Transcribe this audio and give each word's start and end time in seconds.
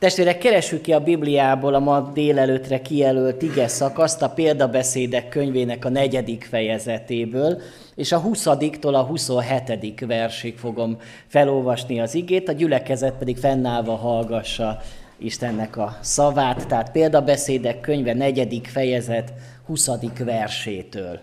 Testvérek, 0.00 0.38
keressük 0.38 0.80
ki 0.80 0.92
a 0.92 1.00
Bibliából 1.00 1.74
a 1.74 1.78
ma 1.78 2.00
délelőtre 2.00 2.82
kijelölt 2.82 3.42
ige 3.42 3.68
szakaszt 3.68 4.22
a 4.22 4.30
példabeszédek 4.30 5.28
könyvének 5.28 5.84
a 5.84 5.88
negyedik 5.88 6.44
fejezetéből, 6.44 7.60
és 7.94 8.12
a 8.12 8.22
20-tól 8.22 8.94
a 8.94 9.02
27. 9.02 10.04
versig 10.06 10.58
fogom 10.58 10.96
felolvasni 11.26 12.00
az 12.00 12.14
igét, 12.14 12.48
a 12.48 12.52
gyülekezet 12.52 13.14
pedig 13.18 13.36
fennállva 13.36 13.96
hallgassa 13.96 14.78
Istennek 15.18 15.76
a 15.76 15.96
szavát, 16.00 16.68
tehát 16.68 16.92
példabeszédek 16.92 17.80
könyve 17.80 18.12
negyedik 18.12 18.66
fejezet 18.66 19.32
20. 19.66 19.90
versétől. 20.24 21.20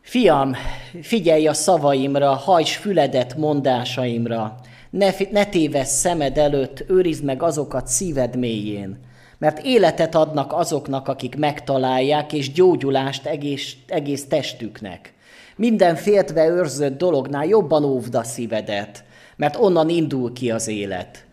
Fiam, 0.00 0.54
figyelj 1.02 1.46
a 1.46 1.52
szavaimra, 1.52 2.34
hajts 2.34 2.76
füledet 2.76 3.36
mondásaimra, 3.36 4.60
ne, 4.90 5.10
ne 5.30 5.44
tévesz 5.44 5.98
szemed 5.98 6.38
előtt, 6.38 6.84
őrizd 6.88 7.24
meg 7.24 7.42
azokat 7.42 7.86
szíved 7.86 8.36
mélyén, 8.36 8.98
mert 9.38 9.64
életet 9.64 10.14
adnak 10.14 10.52
azoknak, 10.52 11.08
akik 11.08 11.36
megtalálják, 11.36 12.32
és 12.32 12.52
gyógyulást 12.52 13.26
egész, 13.26 13.76
egész 13.86 14.26
testüknek. 14.26 15.14
Minden 15.56 15.94
féltve 15.94 16.46
őrzött 16.46 16.98
dolognál 16.98 17.46
jobban 17.46 17.84
óvd 17.84 18.14
a 18.14 18.22
szívedet, 18.22 19.04
mert 19.36 19.56
onnan 19.56 19.88
indul 19.88 20.32
ki 20.32 20.50
az 20.50 20.68
élet. 20.68 21.26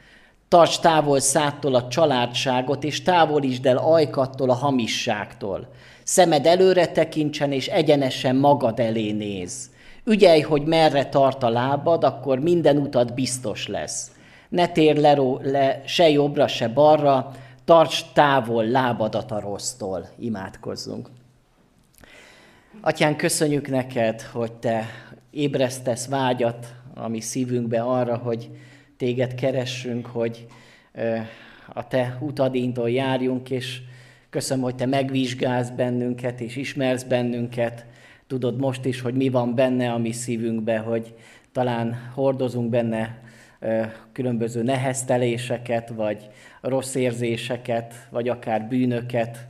Tarts 0.47 0.79
távol 0.79 1.19
szától 1.19 1.75
a 1.75 1.87
családságot, 1.87 2.83
és 2.83 3.01
távolítsd 3.01 3.65
el 3.65 3.77
ajkattól 3.77 4.49
a 4.49 4.53
hamisságtól. 4.53 5.67
Szemed 6.03 6.45
előre 6.45 6.87
tekintsen, 6.87 7.51
és 7.51 7.67
egyenesen 7.67 8.35
magad 8.35 8.79
elé 8.79 9.11
néz. 9.11 9.69
Ügyelj, 10.05 10.41
hogy 10.41 10.65
merre 10.65 11.05
tart 11.05 11.43
a 11.43 11.49
lábad, 11.49 12.03
akkor 12.03 12.39
minden 12.39 12.77
utat 12.77 13.13
biztos 13.13 13.67
lesz. 13.67 14.11
Ne 14.49 14.67
tér 14.67 14.97
le, 14.97 15.17
le 15.41 15.81
se 15.85 16.09
jobbra, 16.09 16.47
se 16.47 16.67
balra, 16.67 17.31
tarts 17.63 18.03
távol 18.13 18.65
lábadat 18.65 19.31
a 19.31 19.39
rossztól. 19.39 20.09
Imádkozzunk. 20.19 21.09
Atyán, 22.81 23.15
köszönjük 23.15 23.69
neked, 23.69 24.21
hogy 24.21 24.51
te 24.51 24.85
ébresztesz 25.29 26.07
vágyat 26.07 26.73
a 26.93 27.07
mi 27.07 27.19
szívünkbe 27.19 27.81
arra, 27.81 28.17
hogy 28.17 28.49
téged 28.97 29.35
keressünk, 29.35 30.05
hogy 30.05 30.47
a 31.73 31.87
te 31.87 32.17
utadintól 32.19 32.89
járjunk, 32.89 33.49
és 33.49 33.81
köszönöm, 34.29 34.63
hogy 34.63 34.75
te 34.75 34.85
megvizsgálsz 34.85 35.69
bennünket, 35.69 36.41
és 36.41 36.55
ismersz 36.55 37.03
bennünket, 37.03 37.85
Tudod 38.27 38.59
most 38.59 38.85
is, 38.85 39.01
hogy 39.01 39.13
mi 39.13 39.29
van 39.29 39.55
benne 39.55 39.91
a 39.91 39.97
mi 39.97 40.11
szívünkbe, 40.11 40.77
hogy 40.77 41.13
talán 41.51 42.11
hordozunk 42.13 42.69
benne 42.69 43.21
különböző 44.11 44.63
nehezteléseket, 44.63 45.89
vagy 45.89 46.29
rossz 46.61 46.95
érzéseket, 46.95 47.93
vagy 48.09 48.29
akár 48.29 48.67
bűnöket, 48.67 49.47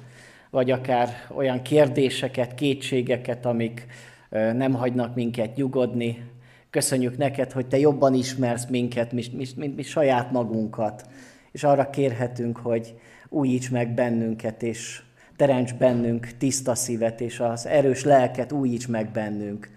vagy 0.49 0.71
akár 0.71 1.09
olyan 1.35 1.61
kérdéseket, 1.61 2.55
kétségeket, 2.55 3.45
amik 3.45 3.85
nem 4.29 4.73
hagynak 4.73 5.15
minket 5.15 5.55
nyugodni. 5.55 6.31
Köszönjük 6.69 7.17
neked, 7.17 7.51
hogy 7.51 7.67
te 7.67 7.77
jobban 7.77 8.13
ismersz 8.13 8.65
minket, 8.65 9.11
mint, 9.11 9.33
mint, 9.33 9.55
mint 9.55 9.75
mi 9.75 9.83
saját 9.83 10.31
magunkat. 10.31 11.09
És 11.51 11.63
arra 11.63 11.89
kérhetünk, 11.89 12.57
hogy 12.57 12.95
újíts 13.29 13.71
meg 13.71 13.93
bennünket, 13.93 14.63
és 14.63 15.01
teremts 15.35 15.73
bennünk 15.73 16.27
tiszta 16.37 16.75
szívet, 16.75 17.21
és 17.21 17.39
az 17.39 17.65
erős 17.65 18.03
lelket 18.03 18.51
újíts 18.51 18.87
meg 18.87 19.11
bennünk. 19.11 19.69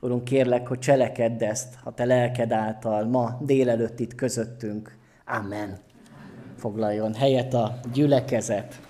Urunk, 0.00 0.24
kérlek, 0.24 0.66
hogy 0.66 0.78
cselekedd 0.78 1.44
ezt 1.44 1.74
a 1.84 1.94
te 1.94 2.04
lelked 2.04 2.52
által 2.52 3.04
ma 3.04 3.38
délelőtt 3.40 4.00
itt 4.00 4.14
közöttünk. 4.14 4.96
Amen. 5.26 5.78
Foglaljon 6.56 7.14
helyet 7.14 7.54
a 7.54 7.78
gyülekezet. 7.92 8.80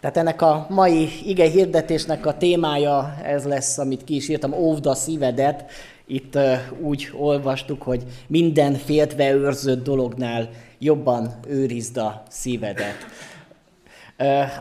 Tehát 0.00 0.16
ennek 0.16 0.42
a 0.42 0.66
mai 0.68 1.08
ige 1.24 1.48
hirdetésnek 1.48 2.26
a 2.26 2.36
témája 2.36 3.14
ez 3.22 3.44
lesz, 3.44 3.78
amit 3.78 4.04
ki 4.04 4.14
is 4.14 4.28
írtam, 4.28 4.52
óvd 4.52 4.94
szívedet. 4.94 5.70
Itt 6.06 6.38
úgy 6.80 7.10
olvastuk, 7.18 7.82
hogy 7.82 8.04
minden 8.26 8.74
féltve 8.74 9.32
őrzött 9.32 9.84
dolognál 9.84 10.48
jobban 10.78 11.34
őrizd 11.48 11.96
a 11.96 12.22
szívedet. 12.28 12.96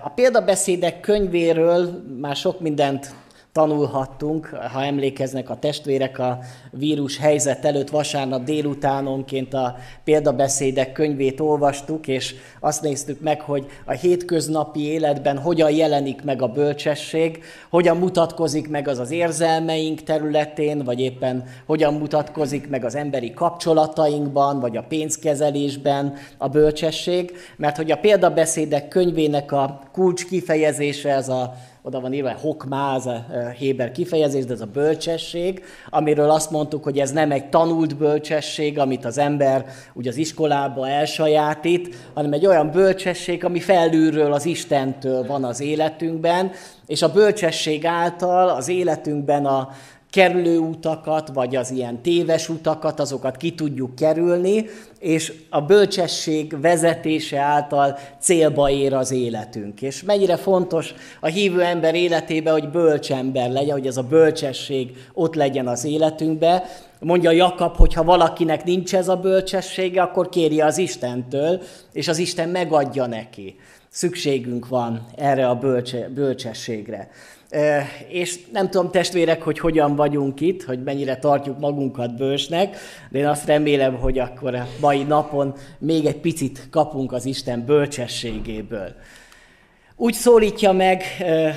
A 0.03 0.09
példabeszédek 0.15 0.99
könyvéről 0.99 2.03
már 2.21 2.35
sok 2.35 2.59
mindent 2.59 3.13
tanulhattunk, 3.53 4.45
ha 4.45 4.83
emlékeznek 4.83 5.49
a 5.49 5.59
testvérek 5.59 6.19
a 6.19 6.39
vírus 6.71 7.17
helyzet 7.17 7.65
előtt 7.65 7.89
vasárnap 7.89 8.43
délutánonként 8.43 9.53
a 9.53 9.75
példabeszédek 10.03 10.91
könyvét 10.91 11.39
olvastuk, 11.39 12.07
és 12.07 12.35
azt 12.59 12.81
néztük 12.81 13.21
meg, 13.21 13.41
hogy 13.41 13.65
a 13.85 13.91
hétköznapi 13.91 14.79
életben 14.79 15.37
hogyan 15.37 15.71
jelenik 15.71 16.23
meg 16.23 16.41
a 16.41 16.47
bölcsesség, 16.47 17.43
hogyan 17.69 17.97
mutatkozik 17.97 18.69
meg 18.69 18.87
az 18.87 18.99
az 18.99 19.11
érzelmeink 19.11 20.03
területén, 20.03 20.83
vagy 20.83 20.99
éppen 20.99 21.43
hogyan 21.65 21.93
mutatkozik 21.93 22.69
meg 22.69 22.85
az 22.85 22.95
emberi 22.95 23.33
kapcsolatainkban, 23.33 24.59
vagy 24.59 24.77
a 24.77 24.85
pénzkezelésben 24.87 26.13
a 26.37 26.47
bölcsesség, 26.47 27.31
mert 27.57 27.75
hogy 27.75 27.91
a 27.91 27.97
példabeszédek 27.97 28.87
könyvének 28.87 29.51
a 29.51 29.79
kulcs 29.91 30.25
kifejezése 30.25 31.09
ez 31.09 31.29
a 31.29 31.53
oda 31.85 31.99
van 31.99 32.13
írva, 32.13 32.31
hokmá, 32.31 32.95
ez 32.95 33.05
a 33.05 33.25
Héber 33.57 33.91
kifejezés, 33.91 34.45
de 34.45 34.53
ez 34.53 34.61
a 34.61 34.65
bölcsesség, 34.65 35.63
amiről 35.89 36.29
azt 36.29 36.51
mondtuk, 36.51 36.83
hogy 36.83 36.99
ez 36.99 37.11
nem 37.11 37.31
egy 37.31 37.49
tanult 37.49 37.97
bölcsesség, 37.97 38.79
amit 38.79 39.05
az 39.05 39.17
ember 39.17 39.65
úgy 39.93 40.07
az 40.07 40.17
iskolába 40.17 40.87
elsajátít, 40.87 41.95
hanem 42.13 42.33
egy 42.33 42.45
olyan 42.45 42.71
bölcsesség, 42.71 43.43
ami 43.43 43.59
felülről 43.59 44.33
az 44.33 44.45
Istentől 44.45 45.25
van 45.25 45.43
az 45.43 45.61
életünkben, 45.61 46.51
és 46.87 47.01
a 47.01 47.11
bölcsesség 47.11 47.85
által 47.85 48.49
az 48.49 48.67
életünkben 48.67 49.45
a, 49.45 49.69
kerülő 50.13 50.57
utakat, 50.57 51.29
vagy 51.33 51.55
az 51.55 51.71
ilyen 51.71 52.01
téves 52.01 52.49
utakat, 52.49 52.99
azokat 52.99 53.37
ki 53.37 53.53
tudjuk 53.53 53.95
kerülni, 53.95 54.65
és 54.99 55.33
a 55.49 55.61
bölcsesség 55.61 56.61
vezetése 56.61 57.39
által 57.39 57.97
célba 58.19 58.69
ér 58.69 58.93
az 58.93 59.11
életünk. 59.11 59.81
És 59.81 60.03
mennyire 60.03 60.35
fontos 60.35 60.93
a 61.19 61.27
hívő 61.27 61.61
ember 61.61 61.95
életébe, 61.95 62.51
hogy 62.51 62.69
bölcs 62.69 63.11
ember 63.11 63.51
legyen, 63.51 63.73
hogy 63.73 63.87
ez 63.87 63.97
a 63.97 64.03
bölcsesség 64.03 64.91
ott 65.13 65.35
legyen 65.35 65.67
az 65.67 65.85
életünkbe. 65.85 66.63
Mondja 66.99 67.31
Jakab, 67.31 67.75
hogy 67.75 67.93
ha 67.93 68.03
valakinek 68.03 68.63
nincs 68.63 68.95
ez 68.95 69.07
a 69.07 69.15
bölcsessége, 69.15 70.01
akkor 70.01 70.29
kérje 70.29 70.65
az 70.65 70.77
Istentől, 70.77 71.61
és 71.93 72.07
az 72.07 72.17
Isten 72.17 72.49
megadja 72.49 73.05
neki. 73.05 73.55
Szükségünk 73.95 74.67
van 74.67 75.05
erre 75.15 75.49
a 75.49 75.55
bölcse, 75.55 76.09
bölcsességre. 76.09 77.09
És 78.07 78.39
nem 78.51 78.69
tudom, 78.69 78.91
testvérek, 78.91 79.41
hogy 79.41 79.59
hogyan 79.59 79.95
vagyunk 79.95 80.41
itt, 80.41 80.63
hogy 80.63 80.83
mennyire 80.83 81.17
tartjuk 81.17 81.59
magunkat 81.59 82.15
bősnek, 82.15 82.77
de 83.09 83.19
én 83.19 83.27
azt 83.27 83.45
remélem, 83.45 83.95
hogy 83.95 84.19
akkor 84.19 84.55
a 84.55 84.67
mai 84.79 85.03
napon 85.03 85.53
még 85.79 86.05
egy 86.05 86.17
picit 86.19 86.67
kapunk 86.71 87.11
az 87.11 87.25
Isten 87.25 87.65
bölcsességéből. 87.65 88.95
Úgy 89.95 90.13
szólítja 90.13 90.71
meg 90.71 91.03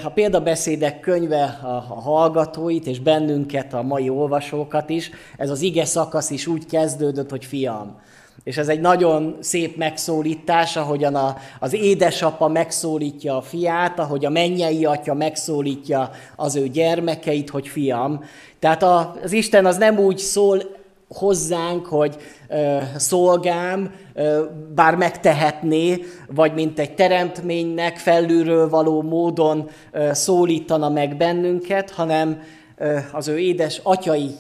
a 0.05 0.09
példabeszédek 0.09 1.01
könyve 1.01 1.59
a 1.63 2.01
hallgatóit 2.01 2.87
és 2.87 3.01
bennünket, 3.01 3.75
a 3.75 3.83
mai 3.83 4.09
olvasókat 4.09 4.91
is. 4.91 5.11
Ez 5.37 5.51
az 5.51 5.63
ige 5.63 5.85
szakasz 5.85 6.31
is 6.31 6.47
úgy 6.47 6.67
kezdődött, 6.67 7.31
hogy 7.31 7.45
fiam, 7.45 8.01
és 8.45 8.57
ez 8.57 8.69
egy 8.69 8.81
nagyon 8.81 9.37
szép 9.41 9.77
megszólítás, 9.77 10.77
ahogyan 10.77 11.15
a, 11.15 11.37
az 11.61 11.75
édesapa 11.75 12.49
megszólítja 12.49 13.37
a 13.37 13.43
fiát, 13.43 13.99
ahogy 13.99 14.25
a 14.25 14.31
mennyei 14.31 14.85
atya 14.85 15.15
megszólítja 15.15 16.11
az 16.37 16.57
ő 16.57 16.69
gyermekeit, 16.69 17.51
hogy 17.51 17.69
fiam. 17.69 18.25
Tehát 18.59 18.83
a, 18.83 19.17
az 19.23 19.33
Isten 19.33 19.67
az 19.67 19.77
nem 19.77 19.99
úgy 19.99 20.19
szól 20.19 20.63
hozzánk, 21.09 21.87
hogy 21.87 22.17
ö, 22.49 22.77
szolgám, 22.97 23.95
ö, 24.15 24.45
bár 24.75 24.95
megtehetné, 24.95 26.05
vagy 26.29 26.55
mint 26.55 26.79
egy 26.79 26.95
teremtménynek 26.95 27.97
felülről 27.97 28.69
való 28.69 29.03
módon 29.03 29.69
ö, 29.93 30.11
szólítana 30.13 30.89
meg 30.89 31.17
bennünket, 31.17 31.91
hanem 31.91 32.43
ö, 32.77 32.99
az 33.13 33.29
ő 33.29 33.39
édes 33.39 33.81
atyai 33.83 34.31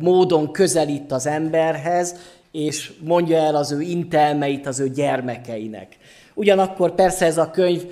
módon 0.00 0.52
közelít 0.52 1.12
az 1.12 1.26
emberhez, 1.26 2.14
és 2.56 2.92
mondja 3.04 3.36
el 3.36 3.56
az 3.56 3.72
ő 3.72 3.80
intelmeit 3.80 4.66
az 4.66 4.80
ő 4.80 4.88
gyermekeinek. 4.88 5.96
Ugyanakkor 6.34 6.94
persze 6.94 7.26
ez 7.26 7.38
a 7.38 7.50
könyv, 7.50 7.84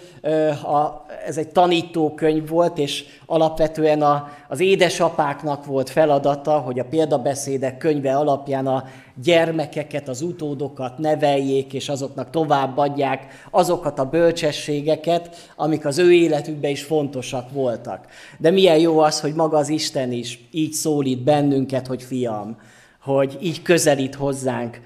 ez 1.27 1.37
egy 1.37 1.49
tanítókönyv 1.49 2.49
volt, 2.49 2.79
és 2.79 3.05
alapvetően 3.27 4.05
az 4.49 4.61
édesapáknak 4.61 5.65
volt 5.65 5.91
feladata, 5.91 6.59
hogy 6.59 6.79
a 6.79 6.85
példabeszédek 6.85 7.79
könyve 7.79 8.17
alapján 8.17 8.67
a 8.67 8.85
gyermekeket, 9.23 10.09
az 10.09 10.23
utódokat 10.23 10.99
neveljék, 10.99 11.73
és 11.73 11.89
azoknak 11.89 12.31
továbbadják 12.31 13.47
azokat 13.51 13.99
a 13.99 14.09
bölcsességeket, 14.09 15.53
amik 15.57 15.85
az 15.85 15.99
ő 15.99 16.13
életükben 16.13 16.71
is 16.71 16.83
fontosak 16.83 17.51
voltak. 17.51 18.07
De 18.39 18.51
milyen 18.51 18.79
jó 18.79 18.99
az, 18.99 19.21
hogy 19.21 19.35
maga 19.35 19.57
az 19.57 19.69
Isten 19.69 20.13
is 20.13 20.49
így 20.51 20.73
szólít 20.73 21.23
bennünket, 21.23 21.87
hogy 21.87 22.03
fiam, 22.03 22.57
hogy 23.05 23.39
így 23.41 23.63
közelít 23.63 24.15
hozzánk 24.15 24.81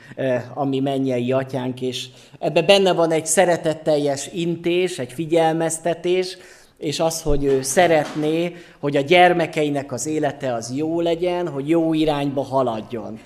a 0.54 0.64
mi 0.64 0.80
mennyei 0.80 1.32
atyánk, 1.32 1.80
és 1.80 2.06
ebbe 2.38 2.62
benne 2.62 2.92
van 2.92 3.10
egy 3.10 3.26
szeretetteljes 3.26 4.28
intés, 4.32 4.98
egy 4.98 5.12
figyelmeztetés, 5.12 6.36
és 6.78 7.00
az, 7.00 7.22
hogy 7.22 7.44
ő 7.44 7.62
szeretné, 7.62 8.56
hogy 8.80 8.96
a 8.96 9.00
gyermekeinek 9.00 9.92
az 9.92 10.06
élete 10.06 10.54
az 10.54 10.72
jó 10.76 11.00
legyen, 11.00 11.48
hogy 11.48 11.68
jó 11.68 11.94
irányba 11.94 12.42
haladjon. 12.42 13.18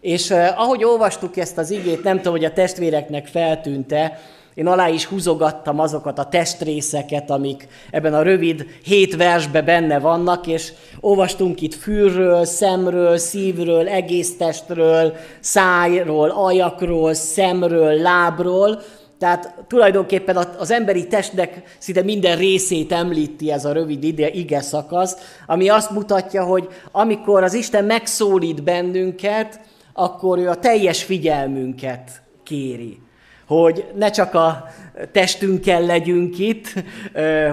És 0.00 0.30
ahogy 0.56 0.84
olvastuk 0.84 1.36
ezt 1.36 1.58
az 1.58 1.70
igét, 1.70 2.02
nem 2.02 2.16
tudom, 2.16 2.32
hogy 2.32 2.44
a 2.44 2.52
testvéreknek 2.52 3.26
feltűnte, 3.26 4.20
én 4.58 4.66
alá 4.66 4.88
is 4.88 5.04
húzogattam 5.04 5.80
azokat 5.80 6.18
a 6.18 6.28
testrészeket, 6.28 7.30
amik 7.30 7.68
ebben 7.90 8.14
a 8.14 8.22
rövid 8.22 8.66
hét 8.84 9.16
versben 9.16 9.64
benne 9.64 9.98
vannak, 9.98 10.46
és 10.46 10.72
olvastunk 11.00 11.60
itt 11.60 11.74
fűrről, 11.74 12.44
szemről, 12.44 13.16
szívről, 13.16 13.88
egész 13.88 14.36
testről, 14.36 15.14
szájról, 15.40 16.30
ajakról, 16.30 17.14
szemről, 17.14 17.92
lábról, 17.92 18.82
tehát 19.18 19.54
tulajdonképpen 19.68 20.36
az 20.36 20.70
emberi 20.70 21.06
testnek 21.06 21.76
szinte 21.78 22.02
minden 22.02 22.36
részét 22.36 22.92
említi 22.92 23.50
ez 23.50 23.64
a 23.64 23.72
rövid 23.72 24.04
ide, 24.04 24.28
ige 24.28 24.60
szakasz, 24.60 25.16
ami 25.46 25.68
azt 25.68 25.90
mutatja, 25.90 26.44
hogy 26.44 26.68
amikor 26.92 27.42
az 27.42 27.54
Isten 27.54 27.84
megszólít 27.84 28.62
bennünket, 28.62 29.60
akkor 29.92 30.38
ő 30.38 30.48
a 30.48 30.58
teljes 30.58 31.02
figyelmünket 31.02 32.22
kéri. 32.42 32.98
Hogy 33.48 33.84
ne 33.94 34.10
csak 34.10 34.34
a 34.34 34.68
testünkkel 35.12 35.82
legyünk 35.82 36.38
itt, 36.38 36.72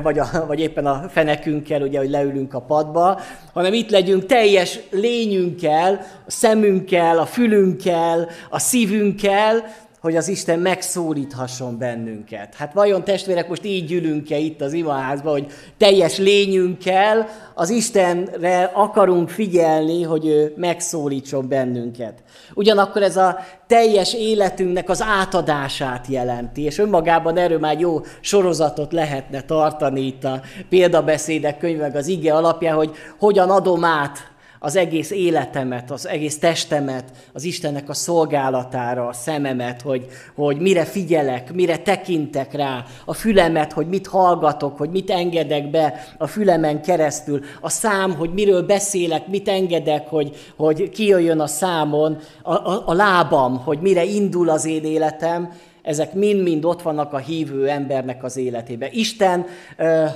vagy, 0.03 0.19
a, 0.19 0.45
vagy 0.47 0.59
éppen 0.59 0.85
a 0.85 1.09
fenekünkkel, 1.09 1.81
ugye, 1.81 1.97
hogy 1.99 2.09
leülünk 2.09 2.53
a 2.53 2.61
padba, 2.61 3.19
hanem 3.53 3.73
itt 3.73 3.89
legyünk 3.89 4.25
teljes 4.25 4.79
lényünkkel, 4.91 6.05
a 6.27 6.31
szemünkkel, 6.31 7.19
a 7.19 7.25
fülünkkel, 7.25 8.29
a 8.49 8.59
szívünkkel, 8.59 9.65
hogy 10.05 10.15
az 10.15 10.27
Isten 10.27 10.59
megszólíthasson 10.59 11.77
bennünket. 11.77 12.55
Hát 12.55 12.73
vajon 12.73 13.03
testvérek, 13.03 13.47
most 13.47 13.65
így 13.65 13.91
ülünk-e 13.91 14.37
itt 14.37 14.61
az 14.61 14.73
imaházban, 14.73 15.31
hogy 15.31 15.51
teljes 15.77 16.17
lényünkkel 16.17 17.27
az 17.53 17.69
Istenre 17.69 18.71
akarunk 18.73 19.29
figyelni, 19.29 20.03
hogy 20.03 20.25
ő 20.25 20.53
megszólítson 20.57 21.47
bennünket. 21.47 22.23
Ugyanakkor 22.53 23.01
ez 23.01 23.17
a 23.17 23.39
teljes 23.67 24.13
életünknek 24.13 24.89
az 24.89 25.01
átadását 25.01 26.07
jelenti, 26.07 26.61
és 26.61 26.77
önmagában 26.77 27.37
erről 27.37 27.59
már 27.59 27.79
jó 27.79 28.01
sorozatot 28.21 28.91
lehetne 28.91 29.41
tartani 29.41 30.01
itt 30.01 30.23
a 30.23 30.41
példabeszédek 30.69 31.57
könyvek 31.57 31.95
az 31.95 32.07
ige 32.07 32.33
alapján, 32.33 32.75
hogy 32.75 32.91
hogyan 33.19 33.49
adom 33.49 33.83
át 33.83 34.34
az 34.59 34.75
egész 34.75 35.11
életemet, 35.11 35.91
az 35.91 36.07
egész 36.07 36.39
testemet 36.39 37.03
az 37.33 37.43
Istennek 37.43 37.89
a 37.89 37.93
szolgálatára, 37.93 39.07
a 39.07 39.13
szememet, 39.13 39.81
hogy, 39.81 40.05
hogy 40.35 40.57
mire 40.57 40.85
figyelek, 40.85 41.53
mire 41.53 41.77
tekintek 41.77 42.53
rá, 42.53 42.85
a 43.05 43.13
fülemet, 43.13 43.73
hogy 43.73 43.87
mit 43.87 44.07
hallgatok, 44.07 44.77
hogy 44.77 44.89
mit 44.89 45.09
engedek 45.09 45.69
be 45.69 46.05
a 46.17 46.27
fülemen 46.27 46.81
keresztül, 46.81 47.41
a 47.61 47.69
szám, 47.69 48.15
hogy 48.15 48.33
miről 48.33 48.61
beszélek, 48.61 49.27
mit 49.27 49.47
engedek, 49.47 50.07
hogy, 50.07 50.35
hogy 50.55 50.89
kijöjjön 50.89 51.39
a 51.39 51.47
számon, 51.47 52.17
a, 52.43 52.53
a, 52.53 52.83
a 52.85 52.93
lábam, 52.93 53.57
hogy 53.57 53.79
mire 53.79 54.03
indul 54.03 54.49
az 54.49 54.65
én 54.65 54.83
életem, 54.83 55.51
ezek 55.85 56.13
mind-mind 56.13 56.65
ott 56.65 56.81
vannak 56.81 57.13
a 57.13 57.17
hívő 57.17 57.69
embernek 57.69 58.23
az 58.23 58.37
életében. 58.37 58.89
Isten 58.91 59.45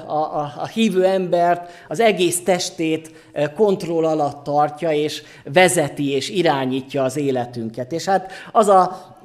a, 0.07 0.13
a, 0.13 0.53
a 0.57 0.67
hívő 0.67 1.05
embert, 1.05 1.71
az 1.87 1.99
egész 1.99 2.43
testét 2.43 3.11
kontroll 3.55 4.05
alatt 4.05 4.43
tartja, 4.43 4.91
és 4.91 5.23
vezeti 5.53 6.11
és 6.11 6.29
irányítja 6.29 7.03
az 7.03 7.17
életünket. 7.17 7.91
És 7.91 8.05
hát 8.05 8.31
az 8.51 8.67
a 8.67 9.15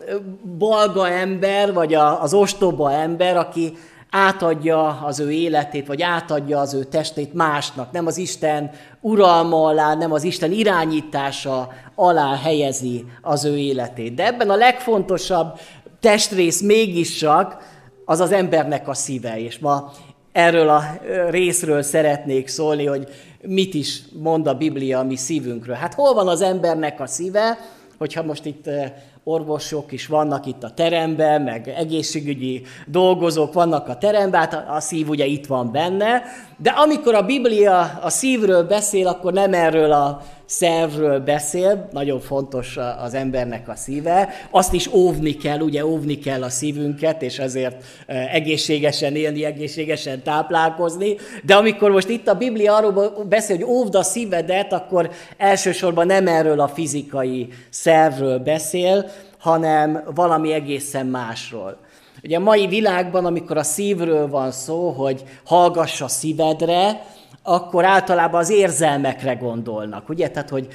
balga 0.59 1.09
ember, 1.09 1.73
vagy 1.73 1.95
a, 1.95 2.23
az 2.23 2.35
ostoba 2.35 2.93
ember, 2.93 3.37
aki 3.37 3.73
átadja 4.11 5.01
az 5.05 5.21
ő 5.21 5.31
életét, 5.31 5.87
vagy 5.87 6.03
átadja 6.03 6.61
az 6.61 6.75
ő 6.75 6.85
testét 6.85 7.35
másnak, 7.35 7.93
nem 7.93 8.07
az 8.07 8.17
Isten 8.19 8.71
uralma 9.01 9.65
alá, 9.65 9.95
nem 9.95 10.13
az 10.13 10.23
Isten 10.23 10.53
irányítása 10.53 11.73
alá 11.95 12.37
helyezi 12.37 13.05
az 13.23 13.45
ő 13.45 13.59
életét. 13.59 14.15
De 14.15 14.27
ebben 14.27 14.51
a 14.51 14.57
legfontosabb 14.57 15.59
testrész 16.05 16.61
mégis 16.61 17.15
csak 17.15 17.57
az 18.05 18.21
az 18.21 18.33
embernek 18.33 18.89
a 18.89 18.95
szíve. 18.95 19.41
És 19.41 19.59
ma 19.59 19.93
erről 20.33 20.69
a 20.69 20.83
részről 21.31 21.83
szeretnék 21.83 22.49
szólni, 22.49 22.87
hogy 22.87 23.09
mit 23.43 23.75
is 23.75 24.03
mond 24.23 24.47
a 24.47 24.55
Biblia 24.55 24.99
a 24.99 25.05
mi 25.05 25.17
szívünkről. 25.17 25.75
Hát 25.75 25.95
hol 25.95 26.15
van 26.15 26.29
az 26.29 26.41
embernek 26.41 27.01
a 27.01 27.07
szíve, 27.07 27.59
hogyha 27.99 28.23
most 28.23 28.45
itt 28.45 28.71
orvosok 29.23 29.93
is 29.93 30.07
vannak 30.07 30.47
itt 30.47 30.63
a 30.63 30.75
teremben, 30.75 31.43
meg 31.43 31.69
egészségügyi 31.69 32.63
dolgozók 32.87 33.53
vannak 33.53 33.89
a 33.89 33.99
teremben, 33.99 34.41
hát 34.41 34.69
a 34.69 34.81
szív 34.81 35.09
ugye 35.09 35.25
itt 35.25 35.47
van 35.47 35.73
benne, 35.73 36.23
de 36.57 36.71
amikor 36.71 37.15
a 37.15 37.23
Biblia 37.23 37.99
a 38.03 38.11
szívről 38.11 38.63
beszél, 38.63 39.07
akkor 39.07 39.33
nem 39.33 39.55
erről 39.55 39.93
a 39.93 40.23
szervről 40.47 41.21
beszél, 41.21 41.89
nagyon 41.93 42.21
fontos 42.21 42.79
az 43.03 43.15
embernek 43.15 43.69
a 43.69 43.75
szíve, 43.75 44.29
azt 44.51 44.73
is 44.73 44.93
óvni 44.93 45.37
kell, 45.37 45.61
ugye 45.61 45.87
óvni 45.87 46.19
kell 46.19 46.43
a 46.43 46.49
szívünket, 46.49 47.23
és 47.23 47.39
ezért 47.39 47.85
egészségesen 48.33 49.15
élni, 49.15 49.45
egészségesen 49.45 50.23
táplálkozni, 50.23 51.17
de 51.43 51.55
amikor 51.55 51.91
most 51.91 52.09
itt 52.09 52.29
a 52.29 52.35
Biblia 52.35 52.77
arról 52.77 53.25
beszél, 53.29 53.57
hogy 53.57 53.65
óvd 53.65 53.95
a 53.95 54.03
szívedet, 54.03 54.73
akkor 54.73 55.11
elsősorban 55.37 56.07
nem 56.07 56.27
erről 56.27 56.61
a 56.61 56.69
fizikai 56.69 57.49
szervről 57.71 58.39
beszél, 58.39 59.11
hanem 59.39 60.03
valami 60.15 60.53
egészen 60.53 61.07
másról. 61.07 61.79
Ugye 62.25 62.37
a 62.37 62.41
mai 62.41 62.67
világban, 62.67 63.25
amikor 63.25 63.57
a 63.57 63.63
szívről 63.63 64.29
van 64.29 64.51
szó, 64.51 64.91
hogy 64.91 65.25
hallgass 65.45 66.01
a 66.01 66.09
szívedre, 66.09 67.03
akkor 67.47 67.85
általában 67.85 68.41
az 68.41 68.51
érzelmekre 68.51 69.35
gondolnak, 69.35 70.09
ugye? 70.09 70.29
Tehát, 70.29 70.49
hogy 70.49 70.69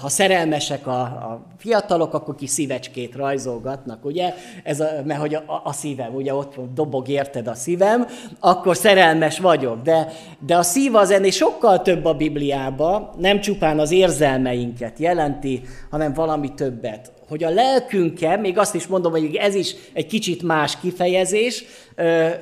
ha 0.00 0.08
szerelmesek 0.08 0.86
a, 0.86 1.00
a 1.00 1.40
fiatalok, 1.58 2.14
akkor 2.14 2.34
ki 2.34 2.46
szívecskét 2.46 3.14
rajzolgatnak, 3.14 4.04
ugye? 4.04 4.34
Ez 4.64 4.80
a, 4.80 4.88
mert 5.04 5.20
hogy 5.20 5.34
a, 5.34 5.60
a 5.64 5.72
szívem, 5.72 6.14
ugye 6.14 6.34
ott 6.34 6.54
dobog 6.74 7.08
érted 7.08 7.46
a 7.46 7.54
szívem, 7.54 8.06
akkor 8.40 8.76
szerelmes 8.76 9.38
vagyok. 9.38 9.82
De, 9.82 10.12
de 10.46 10.56
a 10.56 10.62
szív 10.62 10.94
az 10.94 11.10
ennél 11.10 11.30
sokkal 11.30 11.82
több 11.82 12.04
a 12.04 12.14
Bibliában, 12.14 13.10
nem 13.18 13.40
csupán 13.40 13.78
az 13.78 13.90
érzelmeinket 13.90 14.98
jelenti, 14.98 15.62
hanem 15.90 16.12
valami 16.12 16.54
többet 16.54 17.12
hogy 17.28 17.44
a 17.44 17.50
lelkünkkel, 17.50 18.38
még 18.38 18.58
azt 18.58 18.74
is 18.74 18.86
mondom, 18.86 19.12
hogy 19.12 19.34
ez 19.34 19.54
is 19.54 19.74
egy 19.92 20.06
kicsit 20.06 20.42
más 20.42 20.78
kifejezés, 20.80 21.64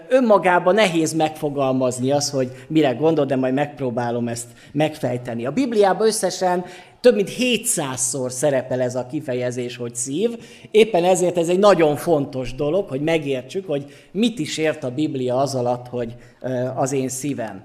önmagában 0.08 0.74
nehéz 0.74 1.12
megfogalmazni 1.12 2.10
az, 2.10 2.30
hogy 2.30 2.50
mire 2.68 2.92
gondol, 2.92 3.24
de 3.24 3.36
majd 3.36 3.54
megpróbálom 3.54 4.28
ezt 4.28 4.46
megfejteni. 4.72 5.46
A 5.46 5.50
Bibliában 5.50 6.06
összesen 6.06 6.64
több 7.00 7.14
mint 7.14 7.30
700-szor 7.38 8.28
szerepel 8.28 8.80
ez 8.80 8.94
a 8.94 9.06
kifejezés, 9.06 9.76
hogy 9.76 9.94
szív. 9.94 10.38
Éppen 10.70 11.04
ezért 11.04 11.38
ez 11.38 11.48
egy 11.48 11.58
nagyon 11.58 11.96
fontos 11.96 12.54
dolog, 12.54 12.88
hogy 12.88 13.00
megértsük, 13.00 13.66
hogy 13.66 13.84
mit 14.12 14.38
is 14.38 14.58
ért 14.58 14.84
a 14.84 14.90
Biblia 14.90 15.36
az 15.36 15.54
alatt, 15.54 15.86
hogy 15.88 16.14
az 16.74 16.92
én 16.92 17.08
szívem. 17.08 17.64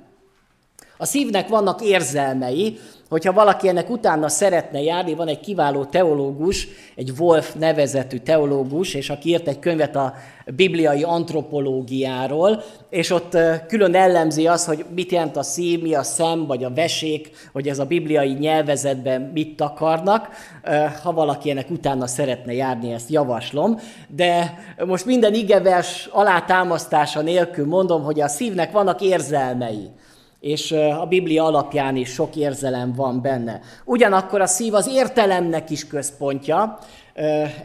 A 0.98 1.05
szívnek 1.05 1.48
vannak 1.48 1.81
érzelmei, 1.81 2.77
hogyha 3.12 3.34
valaki 3.34 3.68
ennek 3.68 3.89
utána 3.89 4.30
szeretne 4.30 4.82
járni, 4.82 5.13
van 5.13 5.27
egy 5.27 5.39
kiváló 5.39 5.86
teológus, 5.86 6.68
egy 6.96 7.12
Wolf 7.18 7.53
nevezetű 7.53 8.18
teológus, 8.18 8.94
és 8.94 9.10
aki 9.10 9.30
írt 9.30 9.48
egy 9.48 9.60
könyvet 9.60 9.96
a 9.96 10.13
bibliai 10.46 11.03
antropológiáról, 11.03 12.63
és 12.89 13.10
ott 13.10 13.38
külön 13.68 13.96
ellemzi 13.96 14.48
az, 14.48 14.65
hogy 14.65 14.86
mit 14.96 15.12
jelent 15.12 15.38
a 15.38 15.44
szív, 15.44 15.82
mi 15.82 15.94
a 15.94 16.03
szem, 16.03 16.46
vagy 16.46 16.63
a 16.63 16.74
vesék, 16.74 17.30
hogy 17.51 17.68
ez 17.68 17.80
a 17.80 17.86
bibliai 17.86 18.34
nyelvezetben 18.34 19.22
mit 19.22 19.56
takarnak. 19.56 20.27
Ha 21.03 21.13
valaki 21.13 21.50
ennek 21.50 21.70
utána 21.70 22.08
szeretne 22.08 22.53
járni, 22.53 22.94
ezt 22.94 23.10
javaslom. 23.10 23.80
De 24.08 24.60
most 24.86 25.06
minden 25.06 25.34
igevers 25.34 26.10
alátámasztása 26.12 27.22
nélkül 27.22 27.65
mondom, 27.65 28.03
hogy 28.03 28.22
a 28.22 28.27
szívnek 28.27 28.72
vannak 28.72 29.01
érzelmei 29.01 29.89
és 30.41 30.71
a 30.71 31.05
Biblia 31.05 31.43
alapján 31.43 31.95
is 31.95 32.10
sok 32.10 32.36
érzelem 32.36 32.93
van 32.93 33.21
benne. 33.21 33.62
Ugyanakkor 33.86 34.41
a 34.41 34.45
szív 34.45 34.74
az 34.74 34.89
értelemnek 34.93 35.69
is 35.69 35.88
központja. 35.88 36.79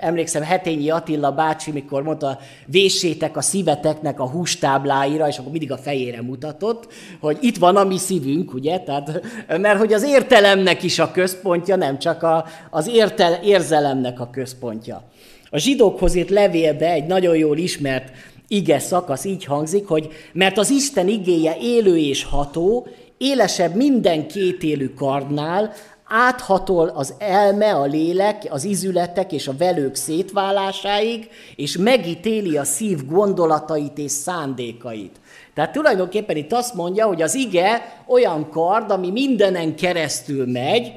Emlékszem 0.00 0.42
Hetényi 0.42 0.90
Attila 0.90 1.32
bácsi, 1.32 1.70
mikor 1.70 2.02
mondta, 2.02 2.38
véssétek 2.66 3.36
a 3.36 3.40
szíveteknek 3.40 4.20
a 4.20 4.28
hústábláira, 4.28 5.28
és 5.28 5.38
akkor 5.38 5.50
mindig 5.50 5.72
a 5.72 5.76
fejére 5.76 6.22
mutatott, 6.22 6.92
hogy 7.20 7.38
itt 7.40 7.56
van 7.56 7.76
a 7.76 7.84
mi 7.84 7.98
szívünk, 7.98 8.54
ugye? 8.54 8.78
Tehát, 8.78 9.22
mert 9.46 9.78
hogy 9.78 9.92
az 9.92 10.04
értelemnek 10.04 10.82
is 10.82 10.98
a 10.98 11.10
központja, 11.10 11.76
nem 11.76 11.98
csak 11.98 12.22
a, 12.22 12.44
az 12.70 12.88
értel, 12.88 13.32
érzelemnek 13.44 14.20
a 14.20 14.30
központja. 14.30 15.02
A 15.50 15.58
zsidókhoz 15.58 16.14
írt 16.14 16.30
levélbe 16.30 16.90
egy 16.90 17.06
nagyon 17.06 17.36
jól 17.36 17.58
ismert 17.58 18.10
ige 18.48 18.78
szakasz 18.78 19.24
így 19.24 19.44
hangzik, 19.44 19.86
hogy 19.86 20.08
mert 20.32 20.58
az 20.58 20.70
Isten 20.70 21.08
igéje 21.08 21.56
élő 21.60 21.98
és 21.98 22.24
ható, 22.24 22.86
élesebb 23.18 23.74
minden 23.74 24.28
kétélű 24.28 24.88
kardnál, 24.94 25.72
áthatol 26.08 26.88
az 26.88 27.14
elme, 27.18 27.74
a 27.74 27.84
lélek, 27.84 28.46
az 28.48 28.64
izületek 28.64 29.32
és 29.32 29.48
a 29.48 29.56
velők 29.58 29.94
szétválásáig, 29.94 31.28
és 31.56 31.76
megítéli 31.76 32.56
a 32.56 32.64
szív 32.64 33.06
gondolatait 33.06 33.98
és 33.98 34.10
szándékait. 34.10 35.20
Tehát 35.54 35.72
tulajdonképpen 35.72 36.36
itt 36.36 36.52
azt 36.52 36.74
mondja, 36.74 37.06
hogy 37.06 37.22
az 37.22 37.34
ige 37.34 38.02
olyan 38.06 38.50
kard, 38.50 38.90
ami 38.90 39.10
mindenen 39.10 39.76
keresztül 39.76 40.46
megy, 40.46 40.92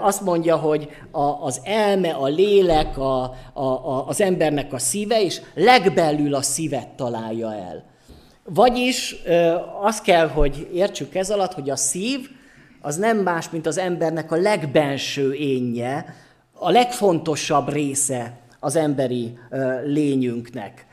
azt 0.00 0.20
mondja, 0.20 0.56
hogy 0.56 0.88
a, 1.10 1.20
az 1.20 1.60
elme, 1.64 2.10
a 2.10 2.26
lélek, 2.26 2.98
a, 2.98 3.22
a, 3.52 3.64
a, 3.64 4.06
az 4.08 4.20
embernek 4.20 4.72
a 4.72 4.78
szíve, 4.78 5.22
és 5.22 5.40
legbelül 5.54 6.34
a 6.34 6.42
szívet 6.42 6.88
találja 6.88 7.54
el. 7.54 7.84
Vagyis 8.44 9.16
azt 9.80 10.02
kell, 10.02 10.28
hogy 10.28 10.68
értsük 10.72 11.14
ez 11.14 11.30
alatt, 11.30 11.52
hogy 11.52 11.70
a 11.70 11.76
szív 11.76 12.28
az 12.80 12.96
nem 12.96 13.16
más, 13.16 13.50
mint 13.50 13.66
az 13.66 13.78
embernek 13.78 14.32
a 14.32 14.36
legbenső 14.36 15.34
énje, 15.34 16.14
a 16.52 16.70
legfontosabb 16.70 17.72
része 17.72 18.38
az 18.60 18.76
emberi 18.76 19.38
lényünknek. 19.84 20.86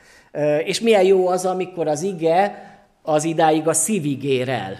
És 0.64 0.80
milyen 0.80 1.04
jó 1.04 1.28
az, 1.28 1.44
amikor 1.44 1.88
az 1.88 2.02
ige 2.02 2.72
az 3.02 3.24
idáig 3.24 3.68
a 3.68 3.72
szívig 3.72 4.24
ér 4.24 4.48
el. 4.48 4.76